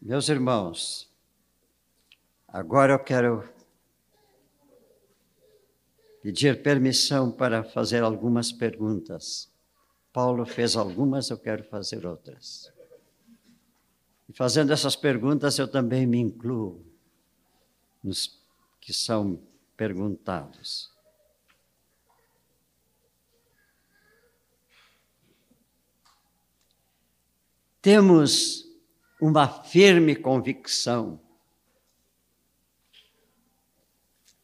Meus 0.00 0.28
irmãos, 0.28 1.08
agora 2.46 2.92
eu 2.92 2.98
quero 2.98 3.42
pedir 6.22 6.62
permissão 6.62 7.32
para 7.32 7.64
fazer 7.64 8.02
algumas 8.02 8.52
perguntas. 8.52 9.50
Paulo 10.12 10.46
fez 10.46 10.76
algumas, 10.76 11.30
eu 11.30 11.38
quero 11.38 11.64
fazer 11.64 12.06
outras. 12.06 12.73
E 14.28 14.32
fazendo 14.32 14.72
essas 14.72 14.96
perguntas, 14.96 15.58
eu 15.58 15.68
também 15.68 16.06
me 16.06 16.18
incluo 16.18 16.84
nos 18.02 18.40
que 18.80 18.92
são 18.92 19.40
perguntados. 19.76 20.92
Temos 27.80 28.64
uma 29.20 29.46
firme 29.46 30.16
convicção 30.16 31.20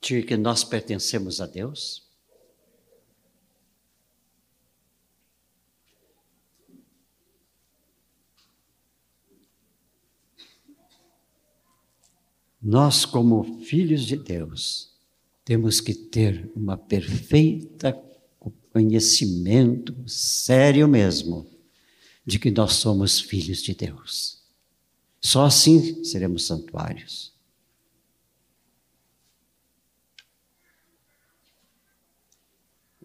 de 0.01 0.23
que 0.23 0.37
nós 0.37 0.65
pertencemos 0.65 1.41
a 1.41 1.47
Deus? 1.47 2.10
Nós, 12.61 13.05
como 13.05 13.61
filhos 13.61 14.05
de 14.05 14.17
Deus, 14.17 14.95
temos 15.45 15.81
que 15.81 15.95
ter 15.95 16.51
uma 16.55 16.77
perfeita 16.77 17.93
conhecimento, 18.73 19.95
sério 20.07 20.87
mesmo, 20.89 21.47
de 22.25 22.39
que 22.39 22.51
nós 22.51 22.75
somos 22.75 23.21
filhos 23.21 23.63
de 23.63 23.75
Deus. 23.75 24.43
Só 25.21 25.45
assim 25.45 26.03
seremos 26.05 26.47
santuários. 26.47 27.35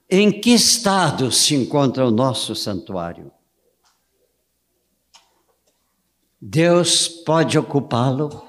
Em 0.08 0.40
que 0.40 0.52
estado 0.52 1.32
se 1.32 1.56
encontra 1.56 2.08
o 2.08 2.12
nosso 2.12 2.56
santuário? 2.56 3.32
Deus 6.40 7.08
pode 7.08 7.58
ocupá-lo? 7.58 8.45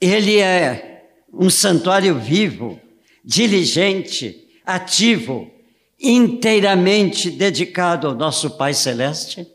Ele 0.00 0.38
é 0.38 1.24
um 1.32 1.48
santuário 1.48 2.18
vivo, 2.18 2.80
diligente, 3.24 4.60
ativo, 4.64 5.50
inteiramente 5.98 7.30
dedicado 7.30 8.06
ao 8.06 8.14
nosso 8.14 8.56
Pai 8.56 8.74
Celeste? 8.74 9.50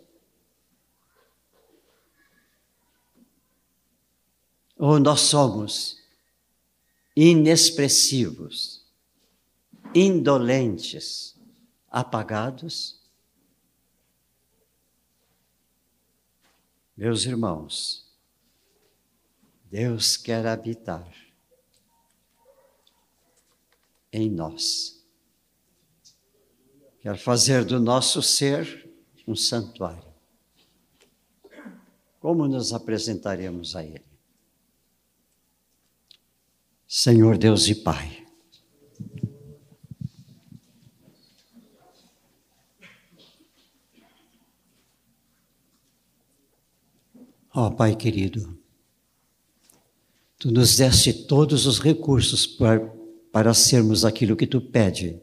Ou 4.77 4.99
nós 4.99 5.21
somos 5.21 6.01
inexpressivos, 7.15 8.83
indolentes, 9.93 11.39
apagados? 11.89 12.99
Meus 16.97 17.25
irmãos, 17.25 18.10
Deus 19.71 20.17
quer 20.17 20.45
habitar 20.45 21.09
em 24.11 24.29
nós. 24.29 25.01
Quer 26.99 27.17
fazer 27.17 27.63
do 27.63 27.79
nosso 27.79 28.21
ser 28.21 28.91
um 29.25 29.33
santuário. 29.33 30.13
Como 32.19 32.49
nos 32.49 32.73
apresentaremos 32.73 33.73
a 33.77 33.85
Ele? 33.85 34.03
Senhor 36.85 37.37
Deus 37.37 37.69
e 37.69 37.75
Pai, 37.75 38.27
ó 47.55 47.67
oh, 47.67 47.71
Pai 47.71 47.95
querido, 47.95 48.60
Tu 50.41 50.51
nos 50.51 50.75
deste 50.77 51.13
todos 51.13 51.67
os 51.67 51.77
recursos 51.77 52.47
para, 52.47 52.79
para 53.31 53.53
sermos 53.53 54.03
aquilo 54.03 54.35
que 54.35 54.47
Tu 54.47 54.59
pede 54.59 55.21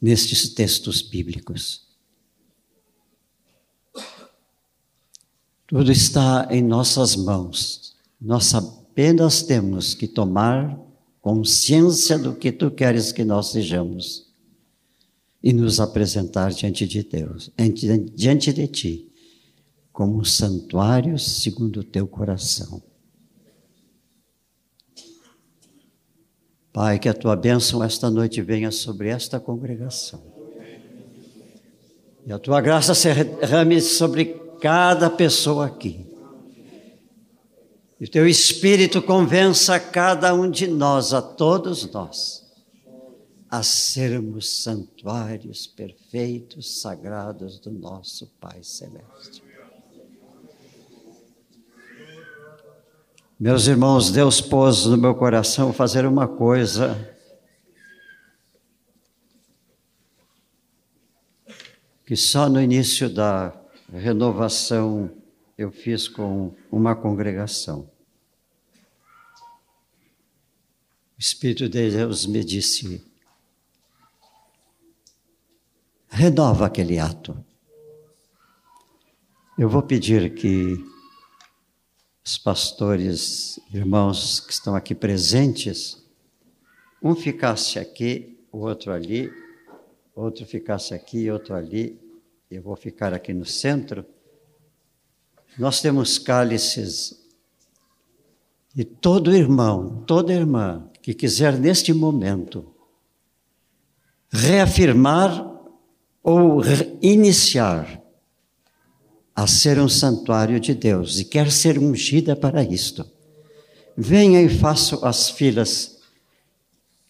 nestes 0.00 0.54
textos 0.54 1.02
bíblicos. 1.02 1.86
Tudo 5.66 5.92
está 5.92 6.48
em 6.50 6.62
nossas 6.62 7.14
mãos. 7.14 7.94
Nós 8.18 8.54
apenas 8.54 9.42
temos 9.42 9.92
que 9.92 10.08
tomar 10.08 10.80
consciência 11.20 12.18
do 12.18 12.34
que 12.34 12.50
Tu 12.50 12.70
queres 12.70 13.12
que 13.12 13.22
nós 13.22 13.50
sejamos 13.50 14.32
e 15.42 15.52
nos 15.52 15.78
apresentar 15.78 16.54
diante 16.54 16.86
de 16.86 17.02
Deus, 17.02 17.50
diante 18.14 18.50
de 18.50 18.66
Ti, 18.66 19.12
como 19.92 20.20
um 20.20 20.24
santuário 20.24 21.18
segundo 21.18 21.80
o 21.80 21.84
Teu 21.84 22.06
coração. 22.06 22.82
Pai, 26.74 26.98
que 26.98 27.08
a 27.08 27.14
tua 27.14 27.36
bênção 27.36 27.84
esta 27.84 28.10
noite 28.10 28.42
venha 28.42 28.72
sobre 28.72 29.08
esta 29.08 29.38
congregação. 29.38 30.20
E 32.26 32.32
a 32.32 32.38
tua 32.38 32.60
graça 32.60 32.96
se 32.96 33.14
derrame 33.14 33.80
sobre 33.80 34.24
cada 34.60 35.08
pessoa 35.08 35.66
aqui. 35.66 36.04
E 38.00 38.06
o 38.06 38.10
teu 38.10 38.26
Espírito 38.26 39.00
convença 39.00 39.78
cada 39.78 40.34
um 40.34 40.50
de 40.50 40.66
nós, 40.66 41.14
a 41.14 41.22
todos 41.22 41.88
nós, 41.92 42.44
a 43.48 43.62
sermos 43.62 44.64
santuários 44.64 45.68
perfeitos, 45.68 46.80
sagrados 46.80 47.60
do 47.60 47.70
nosso 47.70 48.26
Pai 48.40 48.64
Celeste. 48.64 49.43
Meus 53.38 53.66
irmãos, 53.66 54.12
Deus 54.12 54.40
pôs 54.40 54.86
no 54.86 54.96
meu 54.96 55.12
coração 55.12 55.72
fazer 55.72 56.06
uma 56.06 56.28
coisa. 56.28 57.12
Que 62.06 62.14
só 62.14 62.48
no 62.48 62.62
início 62.62 63.12
da 63.12 63.52
renovação 63.92 65.10
eu 65.58 65.72
fiz 65.72 66.06
com 66.06 66.54
uma 66.70 66.94
congregação. 66.94 67.90
O 71.16 71.18
Espírito 71.18 71.68
de 71.68 71.90
Deus 71.90 72.26
me 72.26 72.44
disse: 72.44 73.04
renova 76.08 76.66
aquele 76.66 77.00
ato. 77.00 77.36
Eu 79.58 79.68
vou 79.68 79.82
pedir 79.82 80.34
que 80.36 80.93
os 82.26 82.38
pastores, 82.38 83.60
irmãos 83.72 84.40
que 84.40 84.52
estão 84.52 84.74
aqui 84.74 84.94
presentes, 84.94 86.02
um 87.02 87.14
ficasse 87.14 87.78
aqui, 87.78 88.38
o 88.50 88.60
outro 88.60 88.92
ali, 88.92 89.30
outro 90.14 90.46
ficasse 90.46 90.94
aqui, 90.94 91.30
outro 91.30 91.54
ali, 91.54 92.00
eu 92.50 92.62
vou 92.62 92.76
ficar 92.76 93.12
aqui 93.12 93.34
no 93.34 93.44
centro. 93.44 94.06
Nós 95.58 95.82
temos 95.82 96.18
cálices 96.18 97.22
e 98.74 98.84
todo 98.84 99.36
irmão, 99.36 100.02
toda 100.06 100.32
irmã 100.32 100.88
que 101.02 101.12
quiser 101.12 101.58
neste 101.58 101.92
momento 101.92 102.74
reafirmar 104.30 105.52
ou 106.22 106.62
iniciar 107.02 108.03
a 109.34 109.46
ser 109.46 109.78
um 109.78 109.88
santuário 109.88 110.60
de 110.60 110.74
Deus 110.74 111.18
e 111.18 111.24
quer 111.24 111.50
ser 111.50 111.78
ungida 111.78 112.36
para 112.36 112.62
isto, 112.62 113.04
venha 113.96 114.40
e 114.40 114.48
faça 114.48 114.96
as 115.06 115.30
filas 115.30 115.94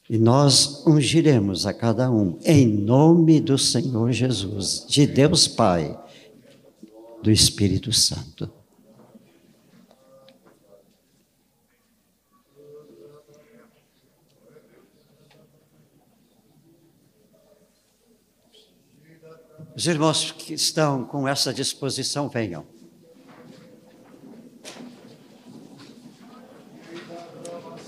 e 0.09 0.19
nós 0.19 0.85
ungiremos 0.87 1.67
a 1.67 1.73
cada 1.73 2.11
um 2.11 2.39
em 2.45 2.67
nome 2.67 3.41
do 3.41 3.57
Senhor 3.57 4.13
Jesus, 4.13 4.85
de 4.87 5.07
Deus 5.07 5.49
Pai, 5.49 5.99
do 7.23 7.31
Espírito 7.31 7.91
Santo. 7.91 8.51
Os 19.77 19.87
irmãos 19.87 20.33
que 20.37 20.55
estão 20.55 21.05
com 21.05 21.27
essa 21.27 21.53
disposição, 21.53 22.29
venham. 22.29 22.65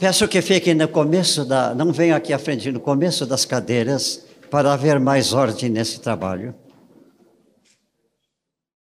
Peço 0.01 0.27
que 0.29 0.43
fiquem 0.43 0.75
no 0.75 0.89
começo 0.89 1.45
da. 1.45 1.75
Não 1.75 1.93
venham 1.93 2.17
aqui 2.17 2.33
à 2.33 2.39
frente, 2.39 2.71
no 2.73 2.81
começo 2.81 3.25
das 3.25 3.45
cadeiras, 3.45 4.27
para 4.51 4.73
haver 4.73 4.99
mais 4.99 5.33
ordem 5.33 5.71
nesse 5.71 6.01
trabalho. 6.01 6.55